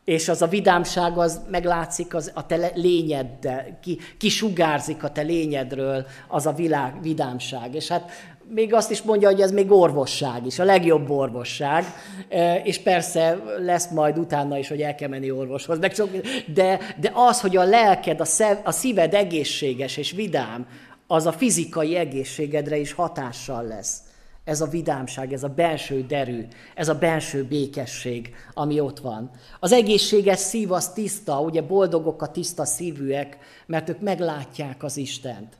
És 0.05 0.29
az 0.29 0.41
a 0.41 0.47
vidámság 0.47 1.17
az 1.17 1.41
meglátszik 1.49 2.15
az, 2.15 2.31
a 2.33 2.45
te 2.45 2.71
lényeddel, 2.75 3.79
ki, 3.81 3.99
kisugárzik 4.17 5.03
a 5.03 5.11
te 5.11 5.21
lényedről 5.21 6.05
az 6.27 6.45
a 6.45 6.51
világ, 6.51 7.01
vidámság. 7.01 7.75
És 7.75 7.87
hát 7.87 8.11
még 8.49 8.73
azt 8.73 8.91
is 8.91 9.01
mondja, 9.01 9.29
hogy 9.29 9.41
ez 9.41 9.51
még 9.51 9.71
orvosság 9.71 10.45
is, 10.45 10.59
a 10.59 10.63
legjobb 10.63 11.09
orvosság, 11.09 11.85
e, 12.29 12.55
és 12.55 12.79
persze 12.79 13.37
lesz 13.59 13.89
majd 13.89 14.17
utána 14.17 14.57
is, 14.57 14.67
hogy 14.67 14.81
el 14.81 14.95
kell 14.95 15.09
menni 15.09 15.31
orvoshoz, 15.31 15.79
meg 15.79 15.93
sok, 15.93 16.09
de, 16.53 16.79
de 16.99 17.11
az, 17.13 17.41
hogy 17.41 17.57
a 17.57 17.63
lelked, 17.63 18.19
a, 18.19 18.25
szev, 18.25 18.57
a 18.63 18.71
szíved 18.71 19.13
egészséges 19.13 19.97
és 19.97 20.11
vidám, 20.11 20.67
az 21.07 21.25
a 21.25 21.31
fizikai 21.31 21.95
egészségedre 21.95 22.77
is 22.77 22.93
hatással 22.93 23.63
lesz. 23.63 23.99
Ez 24.43 24.61
a 24.61 24.67
vidámság, 24.67 25.33
ez 25.33 25.43
a 25.43 25.47
belső 25.47 26.05
derű, 26.07 26.47
ez 26.75 26.89
a 26.89 26.95
belső 26.95 27.43
békesség, 27.43 28.33
ami 28.53 28.79
ott 28.79 28.99
van. 28.99 29.31
Az 29.59 29.71
egészséges 29.71 30.39
szív 30.39 30.71
az 30.71 30.89
tiszta, 30.89 31.39
ugye 31.39 31.61
boldogok 31.61 32.21
a 32.21 32.31
tiszta 32.31 32.65
szívűek, 32.65 33.37
mert 33.65 33.89
ők 33.89 33.99
meglátják 33.99 34.83
az 34.83 34.97
Istent 34.97 35.57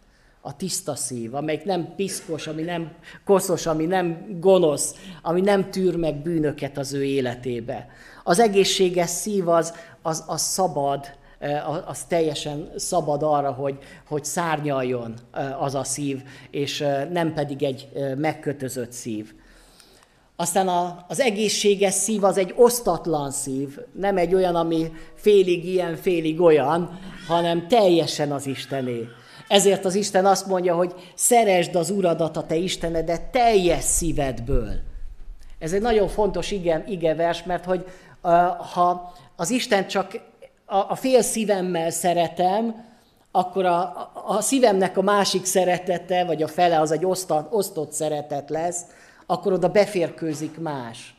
a 0.47 0.55
tiszta 0.55 0.95
szív, 0.95 1.35
amelyik 1.35 1.63
nem 1.63 1.93
piszkos, 1.95 2.47
ami 2.47 2.61
nem 2.61 2.91
koszos, 3.25 3.65
ami 3.65 3.85
nem 3.85 4.37
gonosz, 4.39 4.95
ami 5.21 5.41
nem 5.41 5.71
tűr 5.71 5.95
meg 5.95 6.21
bűnöket 6.21 6.77
az 6.77 6.93
ő 6.93 7.03
életébe. 7.03 7.87
Az 8.23 8.39
egészséges 8.39 9.09
szív 9.09 9.47
az, 9.47 9.73
az, 10.01 10.23
az 10.27 10.41
szabad, 10.41 11.05
eh, 11.39 11.89
az 11.89 12.03
teljesen 12.03 12.71
szabad 12.75 13.23
arra, 13.23 13.51
hogy, 13.51 13.77
hogy 14.07 14.25
szárnyaljon 14.25 15.13
eh, 15.31 15.63
az 15.63 15.75
a 15.75 15.83
szív, 15.83 16.23
és 16.51 16.81
eh, 16.81 17.07
nem 17.11 17.33
pedig 17.33 17.63
egy 17.63 17.89
megkötözött 18.17 18.91
szív. 18.91 19.33
Aztán 20.35 20.67
a, 20.67 21.05
az 21.07 21.19
egészséges 21.19 21.93
szív 21.93 22.23
az 22.23 22.37
egy 22.37 22.53
osztatlan 22.55 23.31
szív, 23.31 23.77
nem 23.91 24.17
egy 24.17 24.33
olyan, 24.33 24.55
ami 24.55 24.91
félig 25.15 25.65
ilyen, 25.65 25.95
félig 25.95 26.41
olyan, 26.41 26.99
hanem 27.27 27.67
teljesen 27.67 28.31
az 28.31 28.47
Istené. 28.47 29.07
Ezért 29.47 29.85
az 29.85 29.95
Isten 29.95 30.25
azt 30.25 30.47
mondja, 30.47 30.75
hogy 30.75 30.93
szeresd 31.15 31.75
az 31.75 31.89
Uradat, 31.89 32.37
a 32.37 32.45
te 32.45 32.55
Istenedet 32.55 33.21
teljes 33.21 33.83
szívedből. 33.83 34.71
Ez 35.59 35.73
egy 35.73 35.81
nagyon 35.81 36.07
fontos 36.07 36.51
ige, 36.51 36.83
igevers, 36.87 37.43
mert 37.43 37.65
hogy 37.65 37.85
ha 38.73 39.13
az 39.35 39.49
Isten 39.49 39.87
csak 39.87 40.19
a, 40.65 40.75
a 40.75 40.95
fél 40.95 41.21
szívemmel 41.21 41.89
szeretem, 41.89 42.85
akkor 43.31 43.65
a, 43.65 44.11
a 44.25 44.41
szívemnek 44.41 44.97
a 44.97 45.01
másik 45.01 45.45
szeretete, 45.45 46.23
vagy 46.23 46.43
a 46.43 46.47
fele 46.47 46.79
az 46.79 46.91
egy 46.91 47.05
osztott, 47.05 47.53
osztott 47.53 47.91
szeretet 47.91 48.49
lesz, 48.49 48.81
akkor 49.25 49.53
oda 49.53 49.69
beférkőzik 49.69 50.59
más. 50.59 51.15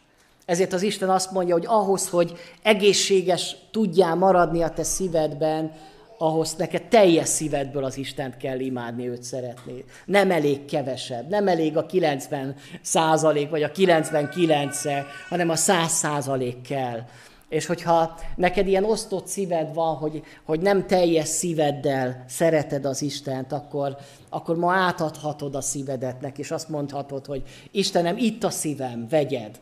Ezért 0.46 0.72
az 0.72 0.82
Isten 0.82 1.10
azt 1.10 1.30
mondja, 1.30 1.54
hogy 1.54 1.66
ahhoz, 1.66 2.08
hogy 2.08 2.32
egészséges 2.62 3.56
tudjál 3.70 4.14
maradni 4.14 4.62
a 4.62 4.70
te 4.70 4.82
szívedben, 4.82 5.72
ahhoz 6.18 6.54
neked 6.54 6.82
teljes 6.88 7.28
szívedből 7.28 7.84
az 7.84 7.96
Istent 7.96 8.36
kell 8.36 8.58
imádni, 8.58 9.08
őt 9.08 9.22
szeretni. 9.22 9.84
Nem 10.04 10.30
elég 10.30 10.64
kevesebb, 10.64 11.28
nem 11.28 11.48
elég 11.48 11.76
a 11.76 11.86
90 11.86 12.56
százalék, 12.82 13.50
vagy 13.50 13.62
a 13.62 13.70
99 13.70 14.84
-e, 14.84 15.04
hanem 15.28 15.48
a 15.48 15.56
100 15.56 15.92
százalék 15.92 16.60
kell. 16.60 17.00
És 17.48 17.66
hogyha 17.66 18.18
neked 18.36 18.66
ilyen 18.66 18.84
osztott 18.84 19.26
szíved 19.26 19.74
van, 19.74 19.94
hogy, 19.94 20.22
hogy 20.44 20.60
nem 20.60 20.86
teljes 20.86 21.28
szíveddel 21.28 22.24
szereted 22.28 22.84
az 22.84 23.02
Istent, 23.02 23.52
akkor, 23.52 23.96
akkor 24.28 24.56
ma 24.56 24.72
átadhatod 24.72 25.54
a 25.54 25.60
szívedet 25.60 26.38
és 26.38 26.50
azt 26.50 26.68
mondhatod, 26.68 27.26
hogy 27.26 27.42
Istenem, 27.70 28.16
itt 28.16 28.44
a 28.44 28.50
szívem, 28.50 29.06
vegyed 29.08 29.60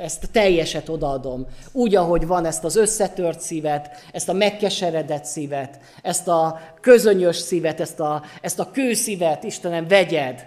ezt 0.00 0.24
a 0.24 0.28
teljeset 0.32 0.88
odaadom. 0.88 1.46
Úgy, 1.72 1.94
ahogy 1.94 2.26
van, 2.26 2.44
ezt 2.44 2.64
az 2.64 2.76
összetört 2.76 3.40
szívet, 3.40 4.04
ezt 4.12 4.28
a 4.28 4.32
megkeseredett 4.32 5.24
szívet, 5.24 5.78
ezt 6.02 6.28
a 6.28 6.60
közönyös 6.80 7.36
szívet, 7.36 7.80
ezt 7.80 8.00
a, 8.00 8.22
ezt 8.40 8.58
a 8.58 8.70
kőszívet, 8.70 9.44
Istenem, 9.44 9.88
vegyed 9.88 10.46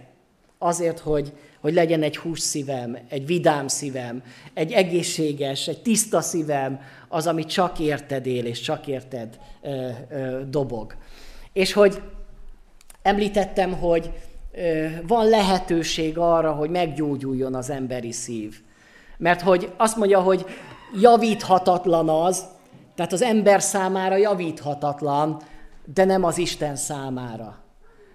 azért, 0.58 1.00
hogy, 1.00 1.34
hogy 1.62 1.74
legyen 1.74 2.02
egy 2.02 2.18
hús 2.18 2.40
szívem, 2.40 2.98
egy 3.10 3.26
vidám 3.26 3.68
szívem, 3.68 4.24
egy 4.54 4.72
egészséges, 4.72 5.68
egy 5.68 5.82
tiszta 5.82 6.22
szívem, 6.22 6.80
az, 7.08 7.28
ami 7.28 7.46
csak 7.46 7.80
érted 7.80 8.26
él, 8.26 8.46
és 8.46 8.60
csak 8.60 8.88
érted 8.88 9.40
ö, 9.62 9.90
ö, 10.10 10.42
dobog. 10.50 10.96
És 11.54 11.74
hogy 11.74 12.02
említettem, 13.02 13.74
hogy 13.74 14.12
ö, 14.52 14.88
van 15.08 15.30
lehetőség 15.30 16.18
arra, 16.18 16.52
hogy 16.52 16.70
meggyógyuljon 16.70 17.56
az 17.56 17.70
emberi 17.70 18.12
szív. 18.12 18.62
Mert 19.24 19.42
hogy 19.42 19.72
azt 19.78 19.98
mondja, 19.98 20.20
hogy 20.20 20.46
javíthatatlan 21.02 22.10
az, 22.10 22.46
tehát 22.96 23.14
az 23.14 23.22
ember 23.22 23.62
számára 23.62 24.16
javíthatatlan, 24.16 25.42
de 25.94 26.06
nem 26.06 26.24
az 26.24 26.38
Isten 26.38 26.76
számára. 26.76 27.58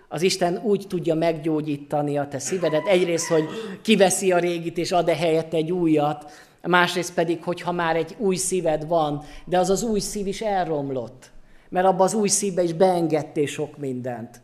Az 0.09 0.23
Isten 0.23 0.61
úgy 0.65 0.85
tudja 0.89 1.15
meggyógyítani 1.15 2.19
a 2.19 2.29
te 2.29 2.39
szívedet. 2.39 2.87
Egyrészt, 2.87 3.27
hogy 3.27 3.45
kiveszi 3.83 4.33
a 4.33 4.39
régit 4.39 4.79
és 4.79 4.93
ad-e 4.93 5.17
helyett 5.17 5.55
egy 5.55 5.73
újat, 5.73 6.31
másrészt 6.63 7.15
pedig, 7.15 7.43
hogyha 7.43 7.73
már 7.73 7.97
egy 7.97 8.17
új 8.19 8.37
szíved 8.37 8.87
van, 8.87 9.23
de 9.45 9.59
az 9.59 9.71
az 9.71 9.83
új 9.83 9.99
szív 9.99 10.27
is 10.27 10.41
elromlott. 10.41 11.31
Mert 11.69 11.87
abban 11.87 12.07
az 12.07 12.15
új 12.15 12.29
szívbe 12.29 12.63
is 12.63 12.73
beengedtél 12.73 13.47
sok 13.47 13.77
mindent. 13.77 14.41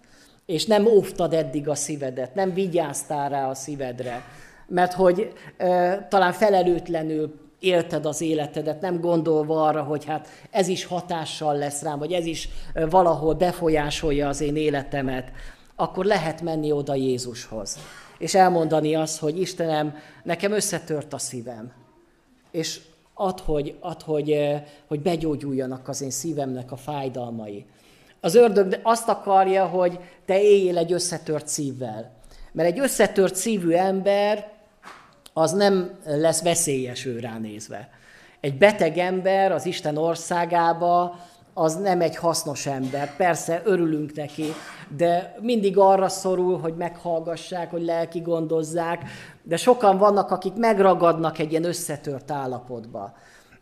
és 0.47 0.67
nem 0.67 0.87
óvtad 0.87 1.35
eddig 1.35 1.69
a 1.69 1.75
szívedet, 1.75 2.35
nem 2.35 2.55
vigyáztál 2.55 3.29
rá 3.29 3.49
a 3.49 3.55
szívedre, 3.55 4.23
mert 4.67 4.93
hogy 4.93 5.33
e, 5.57 6.07
talán 6.09 6.33
felelőtlenül 6.33 7.43
élted 7.65 8.07
az 8.07 8.21
életedet, 8.21 8.81
nem 8.81 9.01
gondolva 9.01 9.67
arra, 9.67 9.83
hogy 9.83 10.05
hát 10.05 10.29
ez 10.51 10.69
is 10.69 10.85
hatással 10.85 11.57
lesz 11.57 11.83
rám, 11.83 11.99
vagy 11.99 12.13
ez 12.13 12.27
is 12.27 12.49
valahol 12.91 13.35
befolyásolja 13.35 14.29
az 14.29 14.41
én 14.41 14.57
életemet, 14.57 15.33
akkor 15.77 16.05
lehet 16.05 16.43
menni 16.43 16.73
oda 16.73 16.95
Jézushoz. 16.95 17.79
És 18.19 18.35
elmondani 18.35 18.95
azt, 18.95 19.19
hogy 19.19 19.41
Istenem, 19.41 19.97
nekem 20.23 20.53
összetört 20.53 21.13
a 21.13 21.19
szívem. 21.19 21.73
És 22.51 22.81
ad, 23.15 23.41
hogy, 23.41 23.77
ad, 23.81 24.03
hogy, 24.03 24.53
hogy 24.87 25.01
begyógyuljanak 25.01 25.89
az 25.89 26.03
én 26.03 26.11
szívemnek 26.11 26.73
a 26.73 26.77
fájdalmai. 26.77 27.67
Az 28.21 28.35
ördög 28.35 28.81
azt 28.83 29.09
akarja, 29.09 29.67
hogy 29.67 29.99
te 30.25 30.43
éljél 30.43 30.79
egy 30.79 30.93
összetört 30.93 31.49
szívvel. 31.49 32.13
Mert 32.53 32.69
egy 32.69 32.79
összetört 32.79 33.35
szívű 33.35 33.71
ember 33.71 34.53
az 35.35 35.53
nem 35.53 35.91
lesz 36.05 36.43
veszélyes 36.43 37.07
ő 37.07 37.19
ránézve. 37.19 37.89
Egy 38.41 38.59
beteg 38.59 38.99
ember 38.99 39.53
az 39.53 39.67
Isten 39.67 39.97
országába, 39.97 41.17
az 41.55 41.75
nem 41.75 42.01
egy 42.01 42.17
hasznos 42.17 42.67
ember. 42.67 43.17
Persze 43.17 43.63
örülünk 43.65 44.15
neki, 44.15 44.45
de 44.97 45.37
mindig 45.41 45.79
arra 45.79 46.09
szorul, 46.09 46.59
hogy 46.59 46.75
meghallgassák, 46.77 47.71
hogy 47.71 47.83
lelki 47.83 48.21
gondozzák, 48.21 49.03
de 49.43 49.57
sokan 49.57 49.99
vannak, 49.99 50.31
akik 50.31 50.55
megragadnak 50.55 51.39
egy 51.39 51.51
ilyen 51.51 51.65
összetört 51.65 52.31
állapotba 52.31 53.15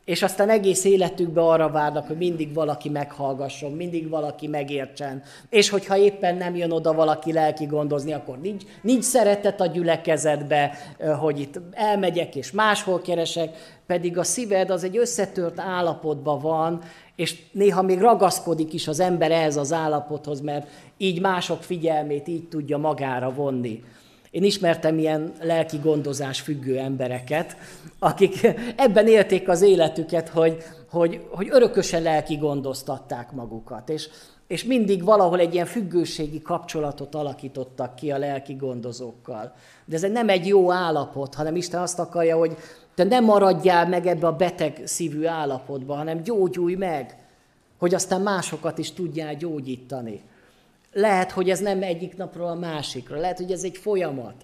és 0.05 0.23
aztán 0.23 0.51
egész 0.51 0.85
életükben 0.85 1.45
arra 1.45 1.69
várnak, 1.69 2.07
hogy 2.07 2.17
mindig 2.17 2.55
valaki 2.55 2.89
meghallgasson, 2.89 3.73
mindig 3.73 4.09
valaki 4.09 4.47
megértsen, 4.47 5.23
és 5.51 5.69
hogyha 5.69 5.97
éppen 5.97 6.37
nem 6.37 6.57
jön 6.57 6.71
oda 6.71 6.93
valaki 6.93 7.33
lelki 7.33 7.65
gondozni, 7.65 8.13
akkor 8.13 8.39
nincs, 8.39 8.63
nincs 8.83 9.05
szeretet 9.05 9.61
a 9.61 9.67
gyülekezetbe, 9.67 10.73
hogy 11.21 11.41
itt 11.41 11.61
elmegyek 11.73 12.37
és 12.37 12.51
máshol 12.51 13.01
keresek, 13.01 13.81
pedig 13.87 14.19
a 14.19 14.25
szíved 14.25 14.71
az 14.71 14.85
egy 14.85 14.97
összetört 14.97 15.61
állapotban 15.61 16.41
van, 16.41 16.83
és 17.17 17.43
néha 17.53 17.83
még 17.83 17.99
ragaszkodik 17.99 18.73
is 18.73 18.89
az 18.89 19.01
ember 19.01 19.31
ehhez 19.31 19.57
az 19.57 19.73
állapothoz, 19.73 20.41
mert 20.41 20.69
így 20.97 21.21
mások 21.21 21.63
figyelmét 21.63 22.29
így 22.29 22.49
tudja 22.49 22.79
magára 22.79 23.33
vonni. 23.33 23.83
Én 24.33 24.45
ismertem 24.45 24.99
ilyen 24.99 25.33
lelki 25.41 25.79
gondozás 25.83 26.41
függő 26.41 26.79
embereket, 26.79 27.57
akik 27.99 28.49
ebben 28.77 29.07
élték 29.07 29.49
az 29.49 29.63
életüket, 29.63 30.29
hogy, 30.29 30.57
hogy, 30.91 31.27
hogy 31.31 31.49
örökösen 31.51 32.03
lelki 32.03 32.37
gondoztatták 32.37 33.33
magukat, 33.33 33.89
és, 33.89 34.09
és 34.47 34.65
mindig 34.65 35.05
valahol 35.05 35.39
egy 35.39 35.55
ilyen 35.55 35.67
függőségi 35.67 36.43
kapcsolatot 36.43 37.15
alakítottak 37.15 37.95
ki 37.95 38.11
a 38.11 38.19
lelki 38.19 38.55
gondozókkal. 38.55 39.53
De 39.85 39.97
ez 39.97 40.03
nem 40.03 40.29
egy 40.29 40.47
jó 40.47 40.73
állapot, 40.73 41.35
hanem 41.35 41.57
Isten 41.57 41.81
azt 41.81 41.99
akarja, 41.99 42.37
hogy 42.37 42.57
te 42.95 43.05
nem 43.05 43.25
maradjál 43.25 43.89
meg 43.89 44.07
ebbe 44.07 44.27
a 44.27 44.37
beteg 44.37 44.81
szívű 44.85 45.25
állapotba, 45.25 45.95
hanem 45.95 46.23
gyógyulj 46.23 46.75
meg, 46.75 47.17
hogy 47.79 47.95
aztán 47.95 48.21
másokat 48.21 48.79
is 48.79 48.93
tudjál 48.93 49.35
gyógyítani. 49.35 50.23
Lehet, 50.93 51.31
hogy 51.31 51.51
ez 51.51 51.61
nem 51.61 51.83
egyik 51.83 52.17
napról 52.17 52.49
a 52.49 52.55
másikra, 52.55 53.19
lehet, 53.19 53.37
hogy 53.37 53.53
ez 53.53 53.65
egy 53.65 53.77
folyamat, 53.77 54.35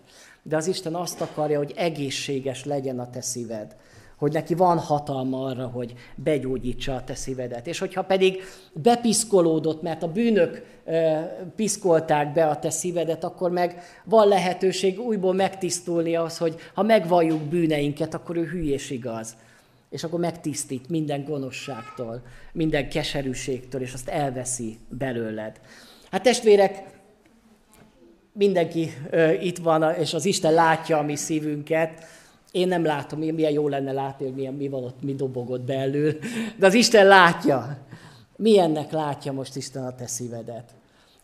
de 0.43 0.57
az 0.57 0.67
Isten 0.67 0.95
azt 0.95 1.21
akarja, 1.21 1.59
hogy 1.59 1.73
egészséges 1.77 2.65
legyen 2.65 2.99
a 2.99 3.11
te 3.11 3.21
szíved, 3.21 3.77
hogy 4.17 4.33
neki 4.33 4.55
van 4.55 4.79
hatalma 4.79 5.45
arra, 5.45 5.67
hogy 5.67 5.95
begyógyítsa 6.15 6.95
a 6.95 7.05
te 7.05 7.15
szívedet. 7.15 7.67
És 7.67 7.79
hogyha 7.79 8.03
pedig 8.03 8.43
bepiszkolódott, 8.73 9.83
mert 9.83 10.03
a 10.03 10.13
bűnök 10.13 10.65
piszkolták 11.57 12.33
be 12.33 12.47
a 12.47 12.59
te 12.59 12.71
szívedet, 12.71 13.25
akkor 13.25 13.51
meg 13.51 13.83
van 14.05 14.29
lehetőség 14.29 15.01
újból 15.01 15.35
megtisztulni 15.35 16.17
az, 16.17 16.39
hogy 16.39 16.55
ha 16.75 16.83
megvalljuk 16.83 17.41
bűneinket, 17.41 18.15
akkor 18.15 18.37
ő 18.37 18.45
hülyés 18.45 18.91
igaz. 18.91 19.37
És 19.91 20.05
akkor 20.05 20.21
megtisztít 20.21 20.89
minden 20.89 21.25
gonoszságtól, 21.25 22.23
minden 22.53 22.89
keserűségtől, 22.89 23.81
és 23.81 23.93
azt 23.93 24.09
elveszi 24.09 24.79
belőled. 24.89 25.61
Hát 26.11 26.23
testvérek, 26.23 26.85
mindenki 28.33 28.91
ö, 29.11 29.31
itt 29.31 29.59
van, 29.59 29.95
és 29.95 30.15
az 30.15 30.25
Isten 30.25 30.53
látja 30.53 30.99
a 30.99 31.03
mi 31.03 31.17
szívünket. 31.17 32.05
Én 32.51 32.69
nem 32.69 32.85
látom, 32.85 33.19
milyen 33.19 33.53
jó 33.53 33.69
lenne 33.69 33.93
látni, 33.93 34.25
hogy 34.25 34.35
milyen, 34.35 34.55
mi 34.55 34.69
van 34.69 34.85
ott, 34.85 35.03
mi 35.03 35.15
dobogott 35.15 35.61
belül, 35.61 36.19
de 36.57 36.67
az 36.67 36.75
Isten 36.75 37.07
látja. 37.07 37.79
Milyennek 38.37 38.91
látja 38.91 39.33
most 39.33 39.57
Isten 39.57 39.85
a 39.85 39.95
te 39.95 40.07
szívedet? 40.07 40.71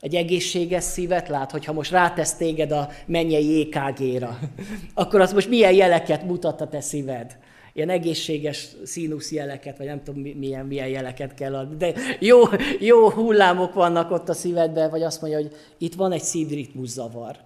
Egy 0.01 0.15
egészséges 0.15 0.85
szívet 0.85 1.29
lát, 1.29 1.51
hogyha 1.51 1.73
most 1.73 1.91
rátesz 1.91 2.35
téged 2.35 2.73
a 2.73 2.89
mennyei 3.07 3.69
EKG-ra, 3.73 4.39
akkor 4.95 5.21
az 5.21 5.33
most 5.33 5.49
milyen 5.49 5.73
jeleket 5.73 6.25
mutat 6.25 6.61
a 6.61 6.69
te 6.69 6.81
szíved? 6.81 7.37
Ilyen 7.75 7.89
egészséges 7.89 8.69
színuszjeleket, 8.85 9.79
vagy 9.79 9.87
nem 9.87 10.03
tudom 10.03 10.21
milyen, 10.21 10.67
milyen 10.67 10.89
jeleket 10.89 11.35
kell 11.35 11.55
adni, 11.55 11.77
de 11.77 11.95
jó, 12.21 12.41
jó 12.81 13.11
hullámok 13.11 13.75
vannak 13.75 14.11
ott 14.11 14.29
a 14.29 14.35
szívedben, 14.35 14.91
vagy 14.91 15.03
azt 15.03 15.21
mondja, 15.21 15.41
hogy 15.41 15.53
itt 15.79 15.95
van 15.95 16.13
egy 16.13 16.23
szívritmus 16.23 16.89
zavar. 16.89 17.37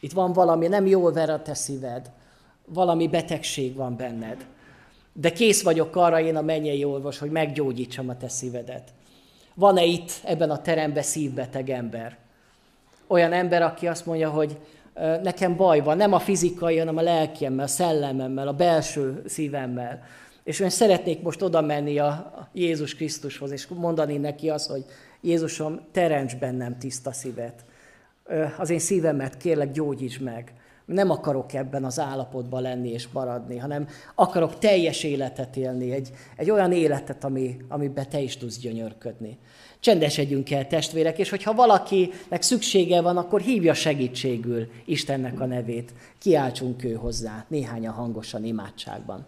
Itt 0.00 0.12
van 0.12 0.32
valami, 0.32 0.66
nem 0.66 0.86
jól 0.86 1.12
ver 1.12 1.30
a 1.30 1.42
te 1.42 1.54
szíved, 1.54 2.10
valami 2.66 3.08
betegség 3.08 3.74
van 3.74 3.96
benned. 3.96 4.46
De 5.12 5.32
kész 5.32 5.62
vagyok 5.62 5.96
arra 5.96 6.20
én 6.20 6.36
a 6.36 6.42
mennyei 6.42 6.84
orvos, 6.84 7.18
hogy 7.18 7.30
meggyógyítsam 7.30 8.08
a 8.08 8.16
te 8.16 8.28
szívedet. 8.28 8.92
Van-e 9.54 9.84
itt 9.84 10.12
ebben 10.24 10.50
a 10.50 10.62
teremben 10.62 11.02
szívbeteg 11.02 11.70
ember? 11.70 12.18
Olyan 13.06 13.32
ember, 13.32 13.62
aki 13.62 13.86
azt 13.86 14.06
mondja, 14.06 14.30
hogy 14.30 14.56
nekem 15.22 15.56
baj 15.56 15.80
van, 15.80 15.96
nem 15.96 16.12
a 16.12 16.18
fizikai, 16.18 16.78
hanem 16.78 16.96
a 16.96 17.02
lelkiemmel, 17.02 17.64
a 17.64 17.68
szellememmel, 17.68 18.48
a 18.48 18.52
belső 18.52 19.22
szívemmel. 19.26 20.02
És 20.44 20.60
én 20.60 20.70
szeretnék 20.70 21.22
most 21.22 21.42
oda 21.42 21.60
menni 21.60 21.98
a 21.98 22.48
Jézus 22.52 22.94
Krisztushoz, 22.94 23.50
és 23.50 23.66
mondani 23.66 24.16
neki 24.16 24.50
azt, 24.50 24.70
hogy 24.70 24.84
Jézusom, 25.20 25.80
teremts 25.92 26.36
bennem 26.36 26.78
tiszta 26.78 27.12
szívet. 27.12 27.64
Az 28.58 28.70
én 28.70 28.78
szívemet 28.78 29.36
kérlek 29.36 29.72
gyógyíts 29.72 30.20
meg. 30.20 30.52
Nem 30.84 31.10
akarok 31.10 31.52
ebben 31.52 31.84
az 31.84 31.98
állapotban 31.98 32.62
lenni 32.62 32.88
és 32.88 33.08
maradni, 33.12 33.58
hanem 33.58 33.88
akarok 34.14 34.58
teljes 34.58 35.04
életet 35.04 35.56
élni, 35.56 35.92
egy, 35.92 36.10
egy 36.36 36.50
olyan 36.50 36.72
életet, 36.72 37.24
ami, 37.24 37.56
amiben 37.68 38.08
te 38.08 38.20
is 38.20 38.36
tudsz 38.36 38.58
gyönyörködni. 38.58 39.38
Csendesedjünk 39.80 40.50
el, 40.50 40.66
testvérek, 40.66 41.18
és 41.18 41.30
hogyha 41.30 41.54
valakinek 41.54 42.42
szüksége 42.42 43.00
van, 43.00 43.16
akkor 43.16 43.40
hívja 43.40 43.74
segítségül 43.74 44.68
Istennek 44.84 45.40
a 45.40 45.46
nevét. 45.46 45.92
Kiáltsunk 46.18 46.84
ő 46.84 46.92
hozzá, 46.92 47.44
néhányan 47.48 47.92
hangosan 47.92 48.44
imádságban. 48.44 49.26